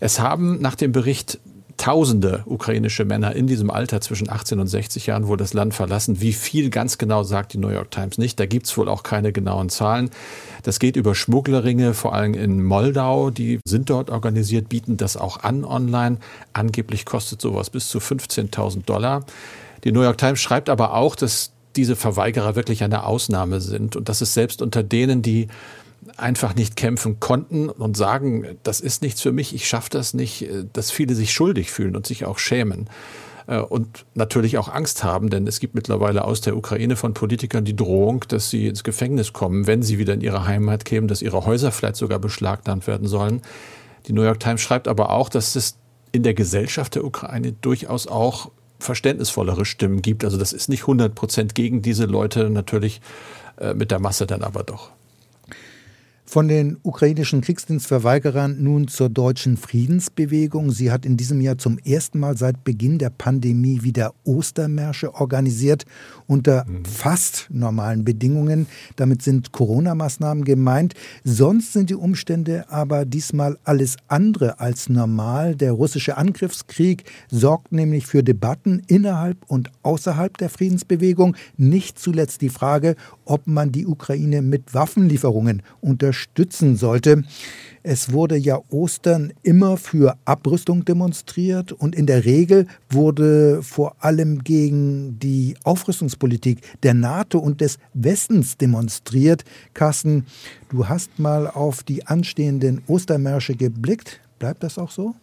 Es 0.00 0.18
haben 0.18 0.60
nach 0.60 0.74
dem 0.74 0.92
Bericht 0.92 1.40
Tausende 1.76 2.42
ukrainische 2.46 3.04
Männer 3.04 3.34
in 3.34 3.46
diesem 3.46 3.70
Alter 3.70 4.00
zwischen 4.00 4.30
18 4.30 4.60
und 4.60 4.66
60 4.66 5.06
Jahren 5.06 5.26
wohl 5.26 5.36
das 5.36 5.54
Land 5.54 5.74
verlassen. 5.74 6.20
Wie 6.20 6.32
viel 6.32 6.70
ganz 6.70 6.98
genau 6.98 7.22
sagt 7.22 7.52
die 7.52 7.58
New 7.58 7.68
York 7.68 7.90
Times 7.90 8.16
nicht. 8.18 8.38
Da 8.38 8.46
gibt's 8.46 8.76
wohl 8.76 8.88
auch 8.88 9.02
keine 9.02 9.32
genauen 9.32 9.68
Zahlen. 9.68 10.10
Das 10.62 10.78
geht 10.78 10.96
über 10.96 11.14
Schmugglerringe, 11.14 11.94
vor 11.94 12.14
allem 12.14 12.34
in 12.34 12.62
Moldau. 12.62 13.30
Die 13.30 13.60
sind 13.66 13.90
dort 13.90 14.10
organisiert, 14.10 14.68
bieten 14.68 14.96
das 14.96 15.16
auch 15.16 15.42
an 15.42 15.64
online. 15.64 16.18
Angeblich 16.52 17.04
kostet 17.04 17.40
sowas 17.40 17.70
bis 17.70 17.88
zu 17.88 17.98
15.000 17.98 18.84
Dollar. 18.84 19.24
Die 19.84 19.92
New 19.92 20.02
York 20.02 20.18
Times 20.18 20.40
schreibt 20.40 20.70
aber 20.70 20.94
auch, 20.94 21.16
dass 21.16 21.52
diese 21.76 21.96
Verweigerer 21.96 22.54
wirklich 22.56 22.84
eine 22.84 23.04
Ausnahme 23.04 23.60
sind 23.60 23.96
und 23.96 24.08
dass 24.08 24.20
es 24.20 24.34
selbst 24.34 24.62
unter 24.62 24.82
denen, 24.82 25.22
die 25.22 25.48
einfach 26.16 26.54
nicht 26.54 26.76
kämpfen 26.76 27.20
konnten 27.20 27.68
und 27.68 27.96
sagen, 27.96 28.58
das 28.62 28.80
ist 28.80 29.02
nichts 29.02 29.20
für 29.20 29.32
mich, 29.32 29.54
ich 29.54 29.66
schaffe 29.66 29.90
das 29.90 30.14
nicht, 30.14 30.42
äh, 30.42 30.64
dass 30.72 30.90
viele 30.90 31.14
sich 31.14 31.32
schuldig 31.32 31.70
fühlen 31.70 31.96
und 31.96 32.06
sich 32.06 32.24
auch 32.24 32.38
schämen 32.38 32.88
äh, 33.46 33.58
und 33.58 34.06
natürlich 34.14 34.58
auch 34.58 34.68
Angst 34.68 35.04
haben, 35.04 35.30
denn 35.30 35.46
es 35.46 35.60
gibt 35.60 35.74
mittlerweile 35.74 36.24
aus 36.24 36.40
der 36.40 36.56
Ukraine 36.56 36.96
von 36.96 37.14
Politikern 37.14 37.64
die 37.64 37.76
Drohung, 37.76 38.24
dass 38.28 38.50
sie 38.50 38.68
ins 38.68 38.84
Gefängnis 38.84 39.32
kommen, 39.32 39.66
wenn 39.66 39.82
sie 39.82 39.98
wieder 39.98 40.14
in 40.14 40.20
ihre 40.20 40.46
Heimat 40.46 40.84
kämen, 40.84 41.08
dass 41.08 41.22
ihre 41.22 41.44
Häuser 41.46 41.72
vielleicht 41.72 41.96
sogar 41.96 42.18
beschlagnahmt 42.18 42.86
werden 42.86 43.06
sollen. 43.06 43.42
Die 44.06 44.12
New 44.12 44.22
York 44.22 44.40
Times 44.40 44.60
schreibt 44.60 44.88
aber 44.88 45.10
auch, 45.10 45.28
dass 45.28 45.56
es 45.56 45.78
in 46.12 46.22
der 46.22 46.34
Gesellschaft 46.34 46.94
der 46.94 47.04
Ukraine 47.04 47.52
durchaus 47.52 48.06
auch 48.06 48.50
verständnisvollere 48.78 49.64
Stimmen 49.64 50.02
gibt. 50.02 50.24
Also 50.24 50.36
das 50.36 50.52
ist 50.52 50.68
nicht 50.68 50.82
100 50.82 51.14
Prozent 51.14 51.54
gegen 51.54 51.82
diese 51.82 52.04
Leute, 52.04 52.50
natürlich 52.50 53.00
äh, 53.58 53.74
mit 53.74 53.90
der 53.90 53.98
Masse 53.98 54.26
dann 54.26 54.42
aber 54.42 54.62
doch. 54.62 54.90
Von 56.26 56.48
den 56.48 56.78
ukrainischen 56.82 57.42
Kriegsdienstverweigerern 57.42 58.56
nun 58.60 58.88
zur 58.88 59.10
deutschen 59.10 59.58
Friedensbewegung. 59.58 60.70
Sie 60.70 60.90
hat 60.90 61.04
in 61.04 61.18
diesem 61.18 61.40
Jahr 61.40 61.58
zum 61.58 61.78
ersten 61.78 62.18
Mal 62.18 62.36
seit 62.36 62.64
Beginn 62.64 62.98
der 62.98 63.10
Pandemie 63.10 63.82
wieder 63.82 64.14
Ostermärsche 64.24 65.14
organisiert 65.14 65.84
unter 66.26 66.64
mhm. 66.64 66.86
fast 66.86 67.48
normalen 67.50 68.04
Bedingungen. 68.06 68.66
Damit 68.96 69.22
sind 69.22 69.52
Corona-Maßnahmen 69.52 70.44
gemeint. 70.44 70.94
Sonst 71.24 71.74
sind 71.74 71.90
die 71.90 71.94
Umstände 71.94 72.64
aber 72.70 73.04
diesmal 73.04 73.58
alles 73.62 73.96
andere 74.08 74.58
als 74.58 74.88
normal. 74.88 75.54
Der 75.54 75.72
russische 75.72 76.16
Angriffskrieg 76.16 77.04
sorgt 77.30 77.70
nämlich 77.70 78.06
für 78.06 78.24
Debatten 78.24 78.82
innerhalb 78.86 79.36
und 79.46 79.70
außerhalb 79.82 80.36
der 80.38 80.48
Friedensbewegung. 80.48 81.36
Nicht 81.58 81.98
zuletzt 81.98 82.40
die 82.40 82.48
Frage, 82.48 82.96
ob 83.26 83.46
man 83.46 83.72
die 83.72 83.86
Ukraine 83.86 84.40
mit 84.40 84.72
Waffenlieferungen 84.72 85.62
unterstützt 85.82 86.13
unterstützen 86.14 86.76
sollte. 86.76 87.24
Es 87.82 88.12
wurde 88.12 88.36
ja 88.36 88.60
Ostern 88.70 89.32
immer 89.42 89.76
für 89.76 90.16
Abrüstung 90.24 90.84
demonstriert 90.84 91.72
und 91.72 91.94
in 91.94 92.06
der 92.06 92.24
Regel 92.24 92.66
wurde 92.88 93.62
vor 93.62 93.96
allem 93.98 94.42
gegen 94.42 95.18
die 95.18 95.56
Aufrüstungspolitik 95.64 96.60
der 96.82 96.94
NATO 96.94 97.38
und 97.38 97.60
des 97.60 97.78
Westens 97.92 98.56
demonstriert. 98.56 99.44
Carsten, 99.74 100.24
du 100.70 100.88
hast 100.88 101.18
mal 101.18 101.46
auf 101.46 101.82
die 101.82 102.06
anstehenden 102.06 102.82
Ostermärsche 102.86 103.54
geblickt. 103.54 104.20
Bleibt 104.38 104.62
das 104.62 104.78
auch 104.78 104.90
so? 104.90 105.14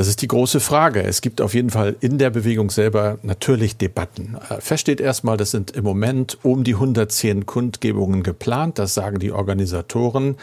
Das 0.00 0.08
ist 0.08 0.22
die 0.22 0.28
große 0.28 0.60
Frage. 0.60 1.02
Es 1.02 1.20
gibt 1.20 1.42
auf 1.42 1.52
jeden 1.52 1.68
Fall 1.68 1.94
in 2.00 2.16
der 2.16 2.30
Bewegung 2.30 2.70
selber 2.70 3.18
natürlich 3.22 3.76
Debatten. 3.76 4.34
Äh, 4.48 4.62
fest 4.62 4.80
steht 4.80 4.98
erstmal, 4.98 5.36
das 5.36 5.50
sind 5.50 5.72
im 5.72 5.84
Moment 5.84 6.38
um 6.42 6.64
die 6.64 6.72
110 6.72 7.44
Kundgebungen 7.44 8.22
geplant, 8.22 8.78
das 8.78 8.94
sagen 8.94 9.18
die 9.18 9.30
Organisatoren. 9.30 10.36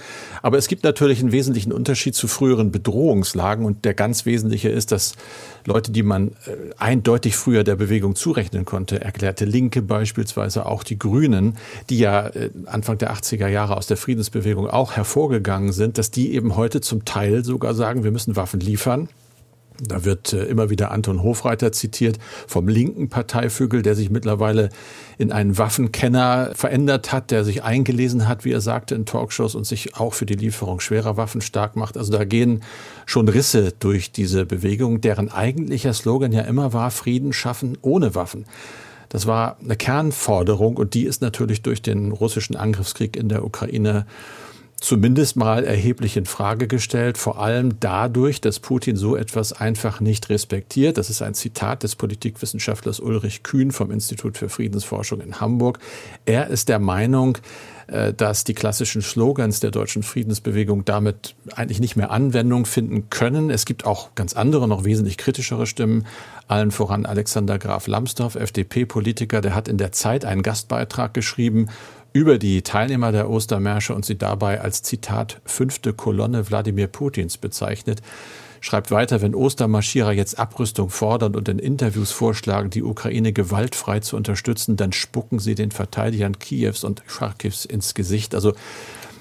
Aber 0.43 0.59
es 0.59 0.67
gibt 0.67 0.83
natürlich 0.83 1.21
einen 1.21 1.31
wesentlichen 1.31 1.73
Unterschied 1.73 2.13
zu 2.13 2.27
früheren 2.27 2.71
Bedrohungslagen 2.71 3.65
und 3.65 3.83
der 3.83 3.95
ganz 3.95 4.27
wesentliche 4.27 4.69
ist, 4.69 4.91
dass 4.91 5.13
Leute, 5.65 5.91
die 5.91 6.03
man 6.03 6.33
äh, 6.45 6.51
eindeutig 6.77 7.35
früher 7.35 7.63
der 7.63 7.77
Bewegung 7.77 8.13
zurechnen 8.13 8.63
konnte, 8.63 9.01
erklärte 9.01 9.45
Linke 9.45 9.81
beispielsweise, 9.81 10.67
auch 10.67 10.83
die 10.83 10.99
Grünen, 10.99 11.57
die 11.89 11.97
ja 11.97 12.27
äh, 12.27 12.51
Anfang 12.67 12.99
der 12.99 13.11
80er 13.11 13.47
Jahre 13.47 13.75
aus 13.75 13.87
der 13.87 13.97
Friedensbewegung 13.97 14.69
auch 14.69 14.91
hervorgegangen 14.91 15.71
sind, 15.71 15.97
dass 15.97 16.11
die 16.11 16.35
eben 16.35 16.55
heute 16.55 16.79
zum 16.79 17.05
Teil 17.05 17.43
sogar 17.43 17.73
sagen, 17.73 18.03
wir 18.03 18.11
müssen 18.11 18.35
Waffen 18.35 18.59
liefern. 18.59 19.09
Da 19.81 20.05
wird 20.05 20.33
äh, 20.33 20.45
immer 20.45 20.69
wieder 20.69 20.91
Anton 20.91 21.21
Hofreiter 21.21 21.71
zitiert 21.71 22.17
vom 22.47 22.67
linken 22.67 23.09
Parteivögel, 23.09 23.81
der 23.81 23.95
sich 23.95 24.09
mittlerweile 24.09 24.69
in 25.17 25.31
einen 25.31 25.57
Waffenkenner 25.57 26.51
verändert 26.55 27.11
hat, 27.11 27.31
der 27.31 27.43
sich 27.43 27.63
eingelesen 27.63 28.27
hat, 28.27 28.45
wie 28.45 28.51
er 28.51 28.61
sagte, 28.61 28.95
in 28.95 29.05
Talkshows 29.05 29.55
und 29.55 29.65
sich 29.65 29.95
auch 29.95 30.13
für 30.13 30.25
die 30.25 30.35
Lieferung 30.35 30.79
schwerer 30.79 31.17
Waffen 31.17 31.41
stark 31.41 31.75
macht. 31.75 31.97
Also 31.97 32.11
da 32.11 32.23
gehen 32.25 32.63
schon 33.05 33.27
Risse 33.27 33.73
durch 33.79 34.11
diese 34.11 34.45
Bewegung, 34.45 35.01
deren 35.01 35.29
eigentlicher 35.29 35.93
Slogan 35.93 36.31
ja 36.31 36.41
immer 36.41 36.73
war, 36.73 36.91
Frieden 36.91 37.33
schaffen 37.33 37.77
ohne 37.81 38.15
Waffen. 38.15 38.45
Das 39.09 39.25
war 39.25 39.57
eine 39.63 39.75
Kernforderung 39.75 40.77
und 40.77 40.93
die 40.93 41.03
ist 41.03 41.21
natürlich 41.21 41.61
durch 41.61 41.81
den 41.81 42.11
russischen 42.11 42.55
Angriffskrieg 42.55 43.15
in 43.15 43.29
der 43.29 43.45
Ukraine 43.45 44.05
zumindest 44.79 45.35
mal 45.35 45.63
erheblich 45.63 46.17
in 46.17 46.25
Frage 46.25 46.67
gestellt, 46.67 47.17
vor 47.17 47.39
allem 47.39 47.79
dadurch, 47.79 48.41
dass 48.41 48.59
Putin 48.59 48.95
so 48.95 49.15
etwas 49.15 49.53
einfach 49.53 49.99
nicht 49.99 50.29
respektiert. 50.29 50.97
Das 50.97 51.09
ist 51.09 51.21
ein 51.21 51.33
Zitat 51.33 51.83
des 51.83 51.95
Politikwissenschaftlers 51.95 52.99
Ulrich 52.99 53.41
Kühn 53.43 53.71
vom 53.71 53.91
Institut 53.91 54.37
für 54.37 54.49
Friedensforschung 54.49 55.21
in 55.21 55.41
Hamburg. 55.41 55.79
Er 56.25 56.47
ist 56.47 56.69
der 56.69 56.77
Meinung, 56.77 57.39
äh, 57.87 58.13
dass 58.13 58.43
die 58.43 58.53
klassischen 58.53 59.01
Slogans 59.01 59.61
der 59.61 59.71
deutschen 59.71 60.03
Friedensbewegung 60.03 60.85
damit 60.85 61.35
eigentlich 61.55 61.79
nicht 61.79 61.95
mehr 61.95 62.11
Anwendung 62.11 62.65
finden 62.65 63.09
können. 63.09 63.49
Es 63.49 63.65
gibt 63.65 63.85
auch 63.85 64.13
ganz 64.13 64.33
andere, 64.33 64.67
noch 64.67 64.83
wesentlich 64.83 65.17
kritischere 65.17 65.65
Stimmen. 65.65 66.05
Allen 66.47 66.71
voran 66.71 67.05
Alexander 67.05 67.57
Graf 67.57 67.87
Lambsdorff, 67.87 68.35
FDP-Politiker, 68.35 69.41
der 69.41 69.55
hat 69.55 69.67
in 69.67 69.77
der 69.77 69.91
Zeit 69.91 70.23
einen 70.23 70.43
Gastbeitrag 70.43 71.13
geschrieben 71.13 71.67
über 72.13 72.37
die 72.37 72.61
Teilnehmer 72.61 73.11
der 73.11 73.29
Ostermärsche 73.29 73.93
und 73.93 74.05
sie 74.05 74.17
dabei 74.17 74.61
als 74.61 74.81
Zitat 74.83 75.41
fünfte 75.45 75.93
Kolonne 75.93 76.49
Wladimir 76.49 76.87
Putins 76.87 77.37
bezeichnet. 77.37 78.01
Schreibt 78.59 78.89
weiter, 78.91 79.21
wenn 79.21 79.35
Ostermarschierer 79.35 80.11
jetzt 80.11 80.39
Abrüstung 80.39 80.89
fordern 80.89 81.35
und 81.35 81.47
in 81.47 81.59
Interviews 81.59 82.11
vorschlagen, 82.11 82.69
die 82.69 82.83
Ukraine 82.83 83.31
gewaltfrei 83.31 83.99
zu 83.99 84.15
unterstützen, 84.15 84.77
dann 84.77 84.93
spucken 84.93 85.39
sie 85.39 85.55
den 85.55 85.71
Verteidigern 85.71 86.39
Kiews 86.39 86.83
und 86.83 87.03
Charkiws 87.07 87.65
ins 87.65 87.93
Gesicht. 87.93 88.33
Also 88.33 88.53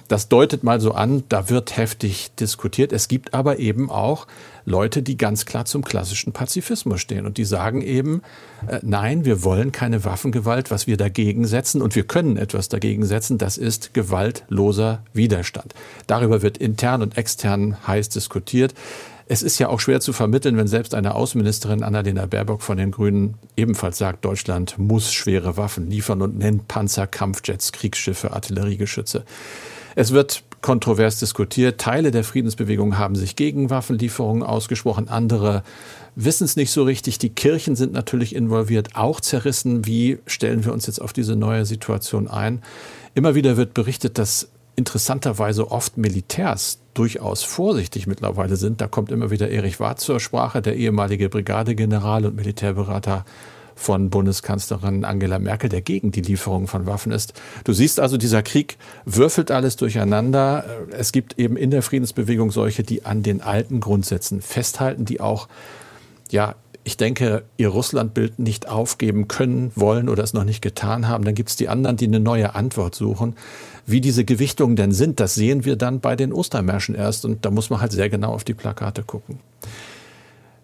das 0.08 0.28
deutet 0.28 0.62
mal 0.62 0.80
so 0.80 0.92
an, 0.92 1.24
da 1.28 1.50
wird 1.50 1.76
heftig 1.76 2.30
diskutiert. 2.38 2.92
Es 2.92 3.08
gibt 3.08 3.34
aber 3.34 3.58
eben 3.58 3.90
auch 3.90 4.26
Leute, 4.64 5.02
die 5.02 5.16
ganz 5.16 5.46
klar 5.46 5.64
zum 5.64 5.84
klassischen 5.84 6.32
Pazifismus 6.32 7.00
stehen 7.00 7.24
und 7.24 7.38
die 7.38 7.44
sagen 7.44 7.82
eben, 7.82 8.22
äh, 8.66 8.80
nein, 8.82 9.24
wir 9.24 9.44
wollen 9.44 9.72
keine 9.72 10.04
Waffengewalt, 10.04 10.70
was 10.70 10.86
wir 10.86 10.96
dagegen 10.96 11.46
setzen 11.46 11.80
und 11.80 11.94
wir 11.94 12.04
können 12.04 12.36
etwas 12.36 12.68
dagegen 12.68 13.04
setzen, 13.04 13.38
das 13.38 13.58
ist 13.58 13.94
gewaltloser 13.94 15.02
Widerstand. 15.12 15.74
Darüber 16.06 16.42
wird 16.42 16.58
intern 16.58 17.02
und 17.02 17.16
extern 17.16 17.76
heiß 17.86 18.08
diskutiert. 18.08 18.74
Es 19.28 19.42
ist 19.42 19.58
ja 19.58 19.68
auch 19.68 19.80
schwer 19.80 20.00
zu 20.00 20.12
vermitteln, 20.12 20.56
wenn 20.56 20.68
selbst 20.68 20.94
eine 20.94 21.14
Außenministerin 21.16 21.82
Annalena 21.82 22.26
Baerbock 22.26 22.62
von 22.62 22.76
den 22.76 22.92
Grünen 22.92 23.34
ebenfalls 23.56 23.98
sagt, 23.98 24.24
Deutschland 24.24 24.78
muss 24.78 25.12
schwere 25.12 25.56
Waffen 25.56 25.90
liefern 25.90 26.22
und 26.22 26.38
nennt 26.38 26.68
Panzer, 26.68 27.08
Kampfjets, 27.08 27.72
Kriegsschiffe, 27.72 28.32
Artilleriegeschütze. 28.32 29.24
Es 29.96 30.12
wird 30.12 30.44
kontrovers 30.60 31.18
diskutiert. 31.18 31.80
Teile 31.80 32.10
der 32.10 32.22
Friedensbewegung 32.22 32.98
haben 32.98 33.16
sich 33.16 33.34
gegen 33.34 33.70
Waffenlieferungen 33.70 34.42
ausgesprochen, 34.42 35.08
andere 35.08 35.62
wissen 36.14 36.44
es 36.44 36.54
nicht 36.54 36.70
so 36.70 36.82
richtig. 36.82 37.18
Die 37.18 37.30
Kirchen 37.30 37.76
sind 37.76 37.94
natürlich 37.94 38.34
involviert, 38.34 38.90
auch 38.94 39.20
zerrissen. 39.20 39.86
Wie 39.86 40.18
stellen 40.26 40.64
wir 40.66 40.74
uns 40.74 40.86
jetzt 40.86 41.00
auf 41.00 41.14
diese 41.14 41.34
neue 41.34 41.64
Situation 41.64 42.28
ein? 42.28 42.62
Immer 43.14 43.34
wieder 43.34 43.56
wird 43.56 43.72
berichtet, 43.72 44.18
dass 44.18 44.50
interessanterweise 44.76 45.70
oft 45.70 45.96
Militärs 45.96 46.78
durchaus 46.92 47.42
vorsichtig 47.42 48.06
mittlerweile 48.06 48.56
sind. 48.56 48.82
Da 48.82 48.88
kommt 48.88 49.10
immer 49.10 49.30
wieder 49.30 49.48
Erich 49.48 49.80
Warth 49.80 50.00
zur 50.00 50.20
Sprache, 50.20 50.60
der 50.60 50.76
ehemalige 50.76 51.30
Brigadegeneral 51.30 52.26
und 52.26 52.36
Militärberater 52.36 53.24
von 53.76 54.10
Bundeskanzlerin 54.10 55.04
Angela 55.04 55.38
Merkel, 55.38 55.68
der 55.68 55.82
gegen 55.82 56.10
die 56.10 56.22
Lieferung 56.22 56.66
von 56.66 56.86
Waffen 56.86 57.12
ist. 57.12 57.34
Du 57.62 57.72
siehst 57.72 58.00
also, 58.00 58.16
dieser 58.16 58.42
Krieg 58.42 58.78
würfelt 59.04 59.50
alles 59.52 59.76
durcheinander. 59.76 60.64
Es 60.90 61.12
gibt 61.12 61.38
eben 61.38 61.56
in 61.56 61.70
der 61.70 61.82
Friedensbewegung 61.82 62.50
solche, 62.50 62.82
die 62.82 63.04
an 63.04 63.22
den 63.22 63.42
alten 63.42 63.80
Grundsätzen 63.80 64.40
festhalten, 64.40 65.04
die 65.04 65.20
auch, 65.20 65.46
ja, 66.30 66.56
ich 66.84 66.96
denke, 66.96 67.42
ihr 67.56 67.68
Russlandbild 67.68 68.38
nicht 68.38 68.68
aufgeben 68.68 69.26
können, 69.26 69.72
wollen 69.74 70.08
oder 70.08 70.22
es 70.22 70.34
noch 70.34 70.44
nicht 70.44 70.62
getan 70.62 71.08
haben. 71.08 71.24
Dann 71.24 71.34
gibt 71.34 71.48
es 71.48 71.56
die 71.56 71.68
anderen, 71.68 71.96
die 71.96 72.06
eine 72.06 72.20
neue 72.20 72.54
Antwort 72.54 72.94
suchen. 72.94 73.34
Wie 73.86 74.00
diese 74.00 74.24
Gewichtungen 74.24 74.76
denn 74.76 74.92
sind, 74.92 75.18
das 75.18 75.34
sehen 75.34 75.64
wir 75.64 75.74
dann 75.74 75.98
bei 75.98 76.14
den 76.14 76.32
Ostermärschen 76.32 76.94
erst. 76.94 77.24
Und 77.24 77.44
da 77.44 77.50
muss 77.50 77.70
man 77.70 77.80
halt 77.80 77.90
sehr 77.90 78.08
genau 78.08 78.32
auf 78.32 78.44
die 78.44 78.54
Plakate 78.54 79.02
gucken. 79.02 79.40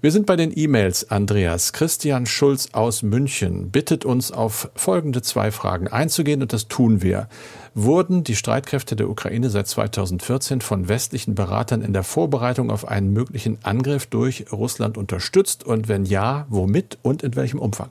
Wir 0.03 0.11
sind 0.11 0.27
bei 0.27 0.35
den 0.35 0.51
E-Mails, 0.53 1.13
Andreas. 1.13 1.73
Christian 1.73 2.27
Schulz 2.27 2.71
aus 2.73 3.05
München 3.05 3.71
bittet 3.71 4.05
uns 4.05 4.33
auf 4.33 4.69
folgende 4.75 5.23
zwei 5.23 5.53
Fragen 5.53 5.87
einzugehen 5.87 6.43
und 6.43 6.53
das 6.53 6.67
tun 6.67 7.03
wir. 7.03 7.29
Wurden 7.77 8.25
die 8.25 8.35
Streitkräfte 8.35 8.97
der 8.97 9.09
Ukraine 9.09 9.49
seit 9.49 9.69
2014 9.69 10.61
von 10.61 10.89
westlichen 10.89 11.37
Beratern 11.37 11.83
in 11.83 11.93
der 11.93 12.03
Vorbereitung 12.03 12.73
auf 12.73 12.89
einen 12.89 13.13
möglichen 13.13 13.59
Angriff 13.63 14.07
durch 14.07 14.47
Russland 14.51 14.99
unterstützt 14.99 15.63
und 15.63 15.87
wenn 15.87 16.05
ja, 16.05 16.47
womit 16.49 16.99
und 17.03 17.23
in 17.23 17.37
welchem 17.37 17.61
Umfang? 17.61 17.91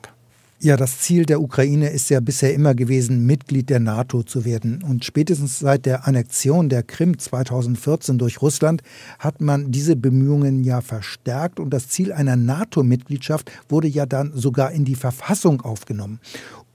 Ja, 0.64 0.78
das 0.78 1.00
Ziel 1.00 1.26
der 1.26 1.42
Ukraine 1.42 1.90
ist 1.90 2.12
ja 2.12 2.20
bisher 2.20 2.54
immer 2.54 2.76
gewesen, 2.76 3.26
Mitglied 3.26 3.72
der 3.72 3.80
NATO 3.80 4.22
zu 4.22 4.46
werden. 4.46 4.84
Und 4.84 5.04
spätestens 5.04 5.58
seit 5.58 5.88
der 5.88 6.08
Annexion 6.08 6.70
der 6.70 6.84
Krim 6.84 7.18
2014 7.18 8.20
durch 8.20 8.44
Russland 8.44 8.84
hat 9.18 9.42
man 9.42 9.72
diese 9.72 9.96
Bemühungen 9.96 10.64
ja 10.64 10.82
verstärkt 10.82 11.60
und 11.60 11.72
das 11.72 11.88
Ziel 11.88 12.14
einer 12.14 12.36
NATO-Mitgliedschaft 12.36 13.52
wurde 13.70 13.88
ja 13.88 14.06
dann 14.06 14.34
sogar 14.36 14.72
in 14.72 14.86
die 14.86 14.94
Verfassung 14.94 15.62
aufgenommen. 15.62 16.20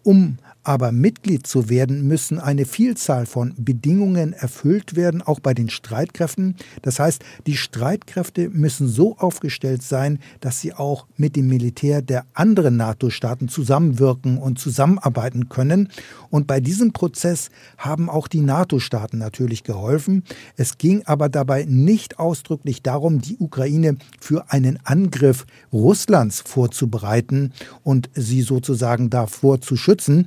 Um 0.02 0.38
aber 0.66 0.90
Mitglied 0.90 1.46
zu 1.46 1.68
werden, 1.68 2.08
müssen 2.08 2.40
eine 2.40 2.64
Vielzahl 2.64 3.26
von 3.26 3.54
Bedingungen 3.56 4.32
erfüllt 4.32 4.96
werden, 4.96 5.22
auch 5.22 5.38
bei 5.38 5.54
den 5.54 5.70
Streitkräften. 5.70 6.56
Das 6.82 6.98
heißt, 6.98 7.22
die 7.46 7.56
Streitkräfte 7.56 8.48
müssen 8.48 8.88
so 8.88 9.16
aufgestellt 9.16 9.84
sein, 9.84 10.18
dass 10.40 10.60
sie 10.60 10.74
auch 10.74 11.06
mit 11.16 11.36
dem 11.36 11.46
Militär 11.46 12.02
der 12.02 12.24
anderen 12.34 12.76
NATO-Staaten 12.76 13.46
zusammenwirken 13.48 14.38
und 14.38 14.58
zusammenarbeiten 14.58 15.48
können. 15.48 15.88
Und 16.30 16.48
bei 16.48 16.58
diesem 16.58 16.92
Prozess 16.92 17.50
haben 17.78 18.10
auch 18.10 18.26
die 18.26 18.40
NATO-Staaten 18.40 19.18
natürlich 19.18 19.62
geholfen. 19.62 20.24
Es 20.56 20.78
ging 20.78 21.04
aber 21.04 21.28
dabei 21.28 21.64
nicht 21.68 22.18
ausdrücklich 22.18 22.82
darum, 22.82 23.20
die 23.20 23.36
Ukraine 23.38 23.98
für 24.18 24.50
einen 24.50 24.80
Angriff 24.82 25.46
Russlands 25.72 26.42
vorzubereiten 26.44 27.52
und 27.84 28.10
sie 28.14 28.42
sozusagen 28.42 29.10
davor 29.10 29.60
zu 29.60 29.76
schützen. 29.76 30.26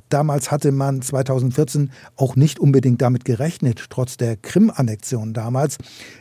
Damals 0.11 0.51
hatte 0.51 0.73
man 0.73 1.01
2014 1.01 1.89
auch 2.17 2.35
nicht 2.35 2.59
unbedingt 2.59 3.01
damit 3.01 3.23
gerechnet, 3.23 3.85
trotz 3.89 4.17
der 4.17 4.35
Krim-Annexion 4.35 5.33
damals. 5.33 5.77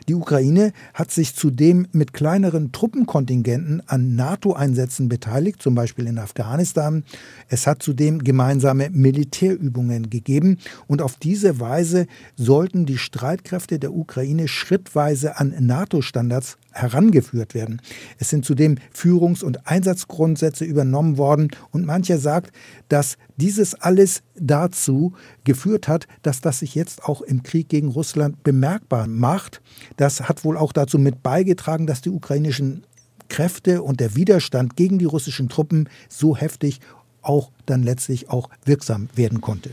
Die 0.08 0.14
Ukraine 0.14 0.72
hat 0.94 1.10
sich 1.10 1.34
zudem 1.34 1.88
mit 1.90 2.12
kleineren 2.12 2.70
Truppenkontingenten 2.70 3.82
an 3.88 4.14
NATO-Einsätzen 4.14 5.08
beteiligt, 5.08 5.60
zum 5.60 5.74
Beispiel 5.74 6.06
in 6.06 6.20
Afghanistan. 6.20 7.02
Es 7.48 7.66
hat 7.66 7.82
zudem 7.82 8.22
gemeinsame 8.22 8.90
Militärübungen 8.90 10.08
gegeben 10.08 10.58
und 10.86 11.02
auf 11.02 11.16
diese 11.16 11.58
Weise 11.58 12.06
sollten 12.36 12.86
die 12.86 12.98
Streitkräfte 12.98 13.80
der 13.80 13.92
Ukraine 13.92 14.46
schrittweise 14.46 15.36
an 15.40 15.52
NATO-Standards 15.58 16.58
herangeführt 16.70 17.54
werden. 17.54 17.82
Es 18.18 18.28
sind 18.30 18.44
zudem 18.44 18.76
Führungs- 18.92 19.42
und 19.42 19.66
Einsatzgrundsätze 19.66 20.64
übernommen 20.64 21.18
worden 21.18 21.48
und 21.72 21.84
mancher 21.84 22.18
sagt, 22.18 22.52
dass 22.88 23.16
dieses 23.36 23.79
alles 23.80 24.22
dazu 24.34 25.12
geführt 25.44 25.88
hat, 25.88 26.06
dass 26.22 26.40
das 26.40 26.60
sich 26.60 26.74
jetzt 26.74 27.04
auch 27.04 27.22
im 27.22 27.42
Krieg 27.42 27.68
gegen 27.68 27.88
Russland 27.88 28.42
bemerkbar 28.42 29.06
macht. 29.06 29.60
Das 29.96 30.28
hat 30.28 30.44
wohl 30.44 30.56
auch 30.56 30.72
dazu 30.72 30.98
mit 30.98 31.22
beigetragen, 31.22 31.86
dass 31.86 32.00
die 32.00 32.10
ukrainischen 32.10 32.84
Kräfte 33.28 33.82
und 33.82 34.00
der 34.00 34.16
Widerstand 34.16 34.76
gegen 34.76 34.98
die 34.98 35.04
russischen 35.04 35.48
Truppen 35.48 35.88
so 36.08 36.36
heftig 36.36 36.80
auch 37.22 37.50
dann 37.66 37.82
letztlich 37.82 38.28
auch 38.30 38.48
wirksam 38.64 39.08
werden 39.14 39.40
konnte. 39.40 39.70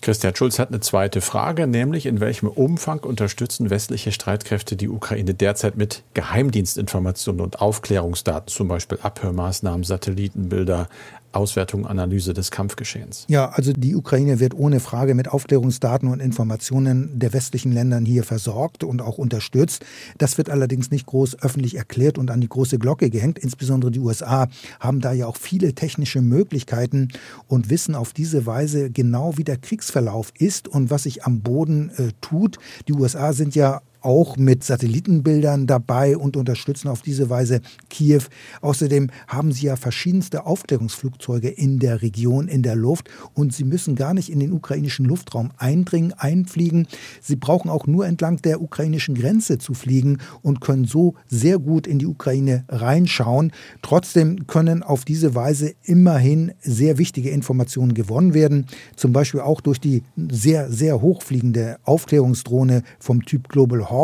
Christian 0.00 0.36
Schulz 0.36 0.58
hat 0.60 0.68
eine 0.68 0.80
zweite 0.80 1.20
Frage, 1.20 1.66
nämlich 1.66 2.06
in 2.06 2.20
welchem 2.20 2.46
Umfang 2.46 3.00
unterstützen 3.00 3.68
westliche 3.68 4.12
Streitkräfte 4.12 4.76
die 4.76 4.88
Ukraine 4.88 5.34
derzeit 5.34 5.76
mit 5.76 6.04
Geheimdienstinformationen 6.14 7.40
und 7.40 7.60
Aufklärungsdaten, 7.60 8.48
zum 8.48 8.68
Beispiel 8.68 8.98
Abhörmaßnahmen, 9.02 9.82
Satellitenbilder, 9.82 10.88
Auswertung, 11.32 11.86
Analyse 11.86 12.34
des 12.34 12.50
Kampfgeschehens. 12.50 13.24
Ja, 13.28 13.50
also 13.50 13.72
die 13.72 13.94
Ukraine 13.94 14.40
wird 14.40 14.54
ohne 14.54 14.80
Frage 14.80 15.14
mit 15.14 15.28
Aufklärungsdaten 15.28 16.08
und 16.08 16.20
Informationen 16.20 17.18
der 17.18 17.32
westlichen 17.32 17.72
Ländern 17.72 18.04
hier 18.04 18.24
versorgt 18.24 18.84
und 18.84 19.02
auch 19.02 19.18
unterstützt. 19.18 19.84
Das 20.16 20.38
wird 20.38 20.50
allerdings 20.50 20.90
nicht 20.90 21.06
groß 21.06 21.42
öffentlich 21.42 21.76
erklärt 21.76 22.18
und 22.18 22.30
an 22.30 22.40
die 22.40 22.48
große 22.48 22.78
Glocke 22.78 23.10
gehängt. 23.10 23.38
Insbesondere 23.38 23.90
die 23.90 24.00
USA 24.00 24.48
haben 24.80 25.00
da 25.00 25.12
ja 25.12 25.26
auch 25.26 25.36
viele 25.36 25.74
technische 25.74 26.20
Möglichkeiten 26.20 27.08
und 27.46 27.70
wissen 27.70 27.94
auf 27.94 28.12
diese 28.12 28.46
Weise 28.46 28.90
genau, 28.90 29.36
wie 29.36 29.44
der 29.44 29.58
Kriegsverlauf 29.58 30.32
ist 30.38 30.68
und 30.68 30.90
was 30.90 31.02
sich 31.02 31.24
am 31.24 31.40
Boden 31.40 31.90
äh, 31.96 32.12
tut. 32.20 32.58
Die 32.88 32.92
USA 32.94 33.32
sind 33.32 33.54
ja 33.54 33.82
auch 34.08 34.38
mit 34.38 34.64
Satellitenbildern 34.64 35.66
dabei 35.66 36.16
und 36.16 36.38
unterstützen 36.38 36.88
auf 36.88 37.02
diese 37.02 37.28
Weise 37.28 37.60
Kiew. 37.90 38.22
Außerdem 38.62 39.10
haben 39.26 39.52
sie 39.52 39.66
ja 39.66 39.76
verschiedenste 39.76 40.46
Aufklärungsflugzeuge 40.46 41.48
in 41.50 41.78
der 41.78 42.00
Region, 42.00 42.48
in 42.48 42.62
der 42.62 42.74
Luft 42.74 43.10
und 43.34 43.52
sie 43.52 43.64
müssen 43.64 43.96
gar 43.96 44.14
nicht 44.14 44.32
in 44.32 44.40
den 44.40 44.52
ukrainischen 44.52 45.04
Luftraum 45.04 45.50
eindringen, 45.58 46.14
einfliegen. 46.14 46.86
Sie 47.20 47.36
brauchen 47.36 47.68
auch 47.68 47.86
nur 47.86 48.06
entlang 48.06 48.40
der 48.40 48.62
ukrainischen 48.62 49.14
Grenze 49.14 49.58
zu 49.58 49.74
fliegen 49.74 50.20
und 50.40 50.62
können 50.62 50.86
so 50.86 51.14
sehr 51.26 51.58
gut 51.58 51.86
in 51.86 51.98
die 51.98 52.06
Ukraine 52.06 52.64
reinschauen. 52.70 53.52
Trotzdem 53.82 54.46
können 54.46 54.82
auf 54.82 55.04
diese 55.04 55.34
Weise 55.34 55.74
immerhin 55.82 56.52
sehr 56.62 56.96
wichtige 56.96 57.28
Informationen 57.28 57.92
gewonnen 57.92 58.32
werden, 58.32 58.68
zum 58.96 59.12
Beispiel 59.12 59.40
auch 59.40 59.60
durch 59.60 59.80
die 59.80 60.02
sehr, 60.30 60.72
sehr 60.72 61.02
hochfliegende 61.02 61.76
Aufklärungsdrohne 61.84 62.84
vom 62.98 63.26
Typ 63.26 63.50
Global 63.50 63.90
Hawk, 63.90 63.97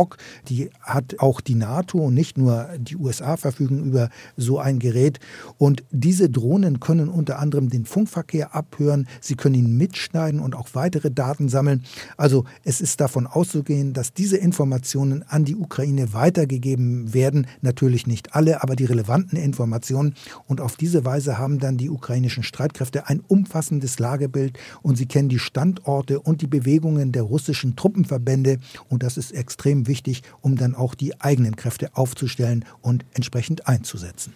die 0.49 0.71
hat 0.81 1.17
auch 1.19 1.41
die 1.41 1.55
NATO 1.55 1.99
und 1.99 2.15
nicht 2.15 2.37
nur 2.37 2.69
die 2.79 2.97
USA 2.97 3.37
verfügen 3.37 3.85
über 3.85 4.11
so 4.37 4.59
ein 4.59 4.79
Gerät. 4.79 5.21
Und 5.59 5.85
diese 5.91 6.29
Drohnen 6.29 6.81
können 6.81 7.09
unter 7.09 7.39
anderem 7.39 7.69
den 7.71 7.85
Funkverkehr 7.85 8.55
abhören, 8.55 9.07
sie 9.21 9.35
können 9.35 9.55
ihn 9.55 9.77
mitschneiden 9.77 10.41
und 10.41 10.55
auch 10.55 10.69
weitere 10.73 11.11
Daten 11.11 11.49
sammeln. 11.49 11.85
Also 12.17 12.45
es 12.65 12.81
ist 12.81 13.01
davon 13.01 13.27
auszugehen, 13.27 13.93
dass 13.93 14.13
diese 14.13 14.37
Informationen 14.37 15.25
an 15.29 15.45
die 15.45 15.57
Ukraine 15.57 16.13
weitergegeben 16.13 17.15
werden. 17.15 17.47
Natürlich 17.63 18.07
nicht 18.07 18.35
alle, 18.35 18.63
aber 18.63 18.77
die 18.77 18.85
relevanten 18.85 19.39
Informationen. 19.39 20.15
Und 20.47 20.61
auf 20.61 20.77
diese 20.77 21.05
Weise 21.05 21.39
haben 21.39 21.59
dann 21.59 21.77
die 21.77 21.91
ukrainischen 21.91 22.43
Streitkräfte 22.43 23.09
ein 23.09 23.21
umfassendes 23.27 23.99
Lagebild 23.99 24.59
und 24.83 24.97
sie 24.97 25.07
kennen 25.07 25.29
die 25.29 25.39
Standorte 25.39 26.21
und 26.21 26.43
die 26.43 26.47
Bewegungen 26.47 27.13
der 27.13 27.23
russischen 27.23 27.77
Truppenverbände. 27.77 28.59
Und 28.89 29.03
das 29.03 29.17
ist 29.17 29.33
extrem 29.33 29.74
extrem 29.75 29.87
wichtig, 29.89 30.23
um 30.41 30.57
dann 30.57 30.75
auch 30.75 30.95
die 30.95 31.21
eigenen 31.21 31.57
Kräfte 31.57 31.91
aufzustellen 31.95 32.65
und 32.81 33.05
entsprechend 33.15 33.67
einzusetzen. 33.67 34.33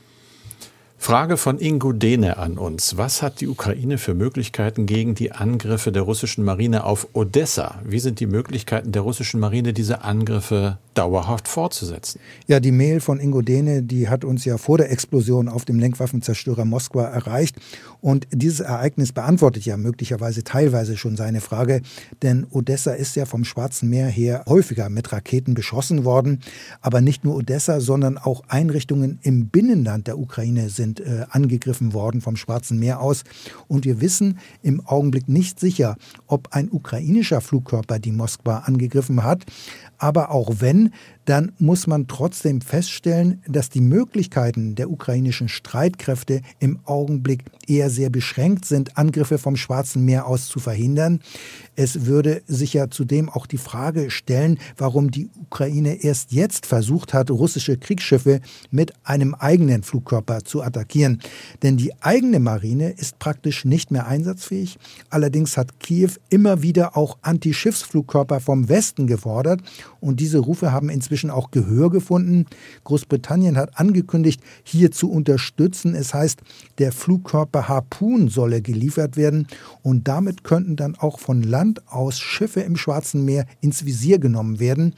Frage 1.08 1.38
von 1.38 1.58
Ingo 1.58 1.92
Dehne 1.92 2.36
an 2.36 2.58
uns. 2.58 2.98
Was 2.98 3.22
hat 3.22 3.40
die 3.40 3.48
Ukraine 3.48 3.96
für 3.96 4.12
Möglichkeiten 4.12 4.84
gegen 4.84 5.14
die 5.14 5.32
Angriffe 5.32 5.90
der 5.90 6.02
russischen 6.02 6.44
Marine 6.44 6.84
auf 6.84 7.08
Odessa? 7.14 7.76
Wie 7.82 7.98
sind 7.98 8.20
die 8.20 8.26
Möglichkeiten 8.26 8.92
der 8.92 9.00
russischen 9.00 9.40
Marine, 9.40 9.72
diese 9.72 10.02
Angriffe 10.02 10.76
dauerhaft 10.92 11.48
fortzusetzen? 11.48 12.20
Ja, 12.46 12.60
die 12.60 12.72
Mail 12.72 13.00
von 13.00 13.20
Ingo 13.20 13.40
Dehne, 13.40 13.82
die 13.82 14.10
hat 14.10 14.22
uns 14.22 14.44
ja 14.44 14.58
vor 14.58 14.76
der 14.76 14.90
Explosion 14.90 15.48
auf 15.48 15.64
dem 15.64 15.78
Lenkwaffenzerstörer 15.78 16.66
Moskwa 16.66 17.04
erreicht. 17.04 17.56
Und 18.02 18.26
dieses 18.30 18.60
Ereignis 18.60 19.12
beantwortet 19.12 19.64
ja 19.64 19.78
möglicherweise 19.78 20.44
teilweise 20.44 20.98
schon 20.98 21.16
seine 21.16 21.40
Frage. 21.40 21.80
Denn 22.22 22.46
Odessa 22.50 22.92
ist 22.92 23.16
ja 23.16 23.24
vom 23.24 23.46
Schwarzen 23.46 23.88
Meer 23.88 24.08
her 24.08 24.44
häufiger 24.46 24.90
mit 24.90 25.10
Raketen 25.10 25.54
beschossen 25.54 26.04
worden. 26.04 26.40
Aber 26.82 27.00
nicht 27.00 27.24
nur 27.24 27.34
Odessa, 27.34 27.80
sondern 27.80 28.18
auch 28.18 28.42
Einrichtungen 28.48 29.20
im 29.22 29.48
Binnenland 29.48 30.06
der 30.06 30.18
Ukraine 30.18 30.68
sind 30.68 30.97
äh, 31.00 31.26
angegriffen 31.30 31.92
worden 31.92 32.20
vom 32.20 32.36
Schwarzen 32.36 32.78
Meer 32.78 33.00
aus. 33.00 33.24
Und 33.66 33.84
wir 33.84 34.00
wissen 34.00 34.38
im 34.62 34.84
Augenblick 34.86 35.28
nicht 35.28 35.60
sicher, 35.60 35.96
ob 36.26 36.48
ein 36.52 36.70
ukrainischer 36.70 37.40
Flugkörper 37.40 37.98
die 37.98 38.12
Moskwa 38.12 38.58
angegriffen 38.58 39.22
hat. 39.22 39.44
Aber 39.98 40.30
auch 40.30 40.60
wenn, 40.60 40.92
dann 41.28 41.52
muss 41.58 41.86
man 41.86 42.06
trotzdem 42.06 42.62
feststellen, 42.62 43.42
dass 43.46 43.68
die 43.68 43.82
Möglichkeiten 43.82 44.74
der 44.76 44.90
ukrainischen 44.90 45.48
Streitkräfte 45.48 46.40
im 46.58 46.78
Augenblick 46.84 47.44
eher 47.66 47.90
sehr 47.90 48.08
beschränkt 48.08 48.64
sind, 48.64 48.96
Angriffe 48.96 49.36
vom 49.36 49.56
Schwarzen 49.56 50.06
Meer 50.06 50.26
aus 50.26 50.48
zu 50.48 50.58
verhindern. 50.58 51.20
Es 51.76 52.06
würde 52.06 52.42
sich 52.46 52.72
ja 52.72 52.88
zudem 52.88 53.28
auch 53.28 53.46
die 53.46 53.58
Frage 53.58 54.10
stellen, 54.10 54.58
warum 54.78 55.10
die 55.10 55.28
Ukraine 55.38 56.02
erst 56.02 56.32
jetzt 56.32 56.64
versucht 56.64 57.12
hat, 57.12 57.30
russische 57.30 57.76
Kriegsschiffe 57.76 58.40
mit 58.70 58.94
einem 59.04 59.34
eigenen 59.34 59.82
Flugkörper 59.82 60.44
zu 60.44 60.62
attackieren. 60.62 61.20
Denn 61.62 61.76
die 61.76 61.92
eigene 62.00 62.40
Marine 62.40 62.90
ist 62.90 63.18
praktisch 63.18 63.66
nicht 63.66 63.90
mehr 63.90 64.06
einsatzfähig. 64.06 64.78
Allerdings 65.10 65.58
hat 65.58 65.78
Kiew 65.78 66.12
immer 66.30 66.62
wieder 66.62 66.96
auch 66.96 67.18
Antischiffsflugkörper 67.20 68.40
vom 68.40 68.70
Westen 68.70 69.06
gefordert 69.06 69.60
und 70.00 70.20
diese 70.20 70.38
Rufe 70.38 70.72
haben 70.72 70.88
inzwischen 71.18 71.30
auch 71.30 71.50
Gehör 71.50 71.90
gefunden. 71.90 72.46
Großbritannien 72.84 73.56
hat 73.56 73.78
angekündigt, 73.78 74.40
hier 74.62 74.92
zu 74.92 75.10
unterstützen. 75.10 75.94
Es 75.94 76.14
heißt, 76.14 76.40
der 76.78 76.92
Flugkörper 76.92 77.68
Harpoon 77.68 78.28
solle 78.28 78.62
geliefert 78.62 79.16
werden. 79.16 79.48
Und 79.82 80.06
damit 80.06 80.44
könnten 80.44 80.76
dann 80.76 80.94
auch 80.94 81.18
von 81.18 81.42
Land 81.42 81.82
aus 81.88 82.20
Schiffe 82.20 82.60
im 82.60 82.76
Schwarzen 82.76 83.24
Meer 83.24 83.46
ins 83.60 83.84
Visier 83.84 84.20
genommen 84.20 84.60
werden. 84.60 84.94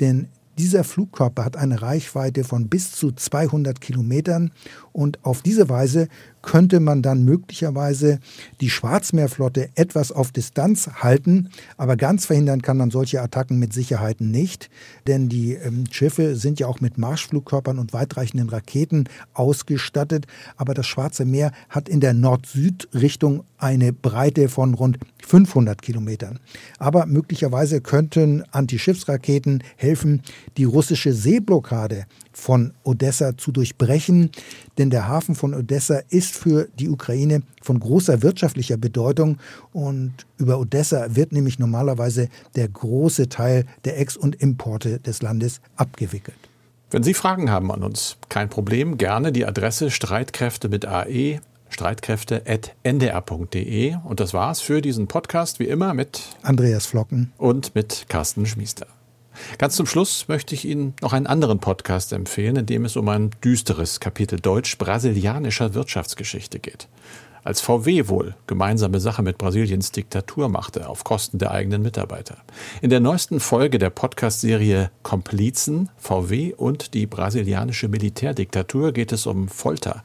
Denn 0.00 0.28
dieser 0.58 0.84
Flugkörper 0.84 1.46
hat 1.46 1.56
eine 1.56 1.80
Reichweite 1.80 2.44
von 2.44 2.68
bis 2.68 2.92
zu 2.92 3.12
200 3.12 3.80
Kilometern 3.80 4.50
und 4.92 5.24
auf 5.24 5.40
diese 5.40 5.70
Weise 5.70 6.08
könnte 6.42 6.80
man 6.80 7.02
dann 7.02 7.24
möglicherweise 7.24 8.18
die 8.60 8.70
Schwarzmeerflotte 8.70 9.70
etwas 9.74 10.12
auf 10.12 10.32
Distanz 10.32 10.88
halten, 10.96 11.48
aber 11.76 11.96
ganz 11.96 12.26
verhindern 12.26 12.62
kann 12.62 12.76
man 12.76 12.90
solche 12.90 13.22
Attacken 13.22 13.58
mit 13.58 13.72
Sicherheit 13.72 14.20
nicht, 14.20 14.68
denn 15.06 15.28
die 15.28 15.54
ähm, 15.54 15.84
Schiffe 15.90 16.36
sind 16.36 16.60
ja 16.60 16.66
auch 16.66 16.80
mit 16.80 16.98
Marschflugkörpern 16.98 17.78
und 17.78 17.92
weitreichenden 17.92 18.48
Raketen 18.48 19.08
ausgestattet, 19.34 20.26
aber 20.56 20.74
das 20.74 20.86
Schwarze 20.86 21.24
Meer 21.24 21.52
hat 21.68 21.88
in 21.88 22.00
der 22.00 22.14
Nord-Süd-Richtung 22.14 23.44
eine 23.58 23.92
Breite 23.92 24.48
von 24.48 24.74
rund 24.74 24.98
500 25.24 25.80
Kilometern. 25.80 26.40
Aber 26.78 27.06
möglicherweise 27.06 27.80
könnten 27.80 28.42
Antischiffsraketen 28.50 29.62
helfen, 29.76 30.22
die 30.56 30.64
russische 30.64 31.12
Seeblockade 31.12 32.06
von 32.32 32.72
Odessa 32.84 33.36
zu 33.36 33.52
durchbrechen, 33.52 34.30
denn 34.78 34.90
der 34.90 35.08
Hafen 35.08 35.34
von 35.34 35.54
Odessa 35.54 36.00
ist 36.08 36.34
für 36.34 36.68
die 36.78 36.88
Ukraine 36.88 37.42
von 37.62 37.78
großer 37.78 38.22
wirtschaftlicher 38.22 38.76
Bedeutung 38.76 39.38
und 39.72 40.12
über 40.38 40.58
Odessa 40.58 41.14
wird 41.14 41.32
nämlich 41.32 41.58
normalerweise 41.58 42.28
der 42.56 42.68
große 42.68 43.28
Teil 43.28 43.66
der 43.84 44.00
Ex- 44.00 44.16
und 44.16 44.36
Importe 44.36 44.98
des 44.98 45.22
Landes 45.22 45.60
abgewickelt. 45.76 46.36
Wenn 46.90 47.02
Sie 47.02 47.14
Fragen 47.14 47.50
haben 47.50 47.72
an 47.72 47.82
uns, 47.82 48.18
kein 48.28 48.50
Problem, 48.50 48.98
gerne 48.98 49.32
die 49.32 49.46
Adresse 49.46 49.90
Streitkräfte 49.90 50.68
mit 50.68 50.84
AE 50.84 51.40
streitkräfte.ndr.de. 51.72 53.96
Und 54.04 54.20
das 54.20 54.34
war's 54.34 54.60
für 54.60 54.82
diesen 54.82 55.08
Podcast, 55.08 55.58
wie 55.58 55.68
immer 55.68 55.94
mit 55.94 56.36
Andreas 56.42 56.84
Flocken 56.86 57.32
und 57.38 57.74
mit 57.74 58.04
Carsten 58.08 58.46
Schmiester. 58.46 58.86
Ganz 59.58 59.76
zum 59.76 59.86
Schluss 59.86 60.28
möchte 60.28 60.54
ich 60.54 60.64
Ihnen 60.64 60.94
noch 61.00 61.12
einen 61.12 61.26
anderen 61.26 61.58
Podcast 61.58 62.12
empfehlen, 62.12 62.56
in 62.56 62.66
dem 62.66 62.84
es 62.84 62.96
um 62.96 63.08
ein 63.08 63.30
düsteres 63.42 64.00
Kapitel 64.00 64.40
deutsch-brasilianischer 64.40 65.74
Wirtschaftsgeschichte 65.74 66.58
geht. 66.58 66.88
als 67.44 67.60
VW 67.60 68.08
wohl 68.08 68.34
gemeinsame 68.46 69.00
Sache 69.00 69.22
mit 69.22 69.38
Brasiliens 69.38 69.90
Diktatur 69.90 70.48
machte, 70.48 70.88
auf 70.88 71.04
Kosten 71.04 71.38
der 71.38 71.50
eigenen 71.50 71.82
Mitarbeiter. 71.82 72.36
In 72.80 72.90
der 72.90 73.00
neuesten 73.00 73.40
Folge 73.40 73.78
der 73.78 73.90
Podcast-Serie 73.90 74.90
Komplizen, 75.02 75.90
VW 75.96 76.54
und 76.54 76.94
die 76.94 77.06
brasilianische 77.06 77.88
Militärdiktatur 77.88 78.92
geht 78.92 79.12
es 79.12 79.26
um 79.26 79.48
Folter 79.48 80.02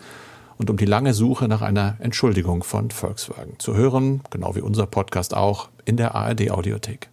und 0.57 0.69
um 0.69 0.77
die 0.77 0.85
lange 0.85 1.13
Suche 1.13 1.47
nach 1.47 1.61
einer 1.61 1.97
Entschuldigung 1.99 2.63
von 2.63 2.89
Volkswagen. 2.89 3.59
Zu 3.59 3.75
hören, 3.75 4.21
genau 4.31 4.55
wie 4.55 4.61
unser 4.61 4.87
Podcast 4.87 5.35
auch, 5.35 5.69
in 5.85 5.97
der 5.97 6.15
ARD-Audiothek. 6.15 7.09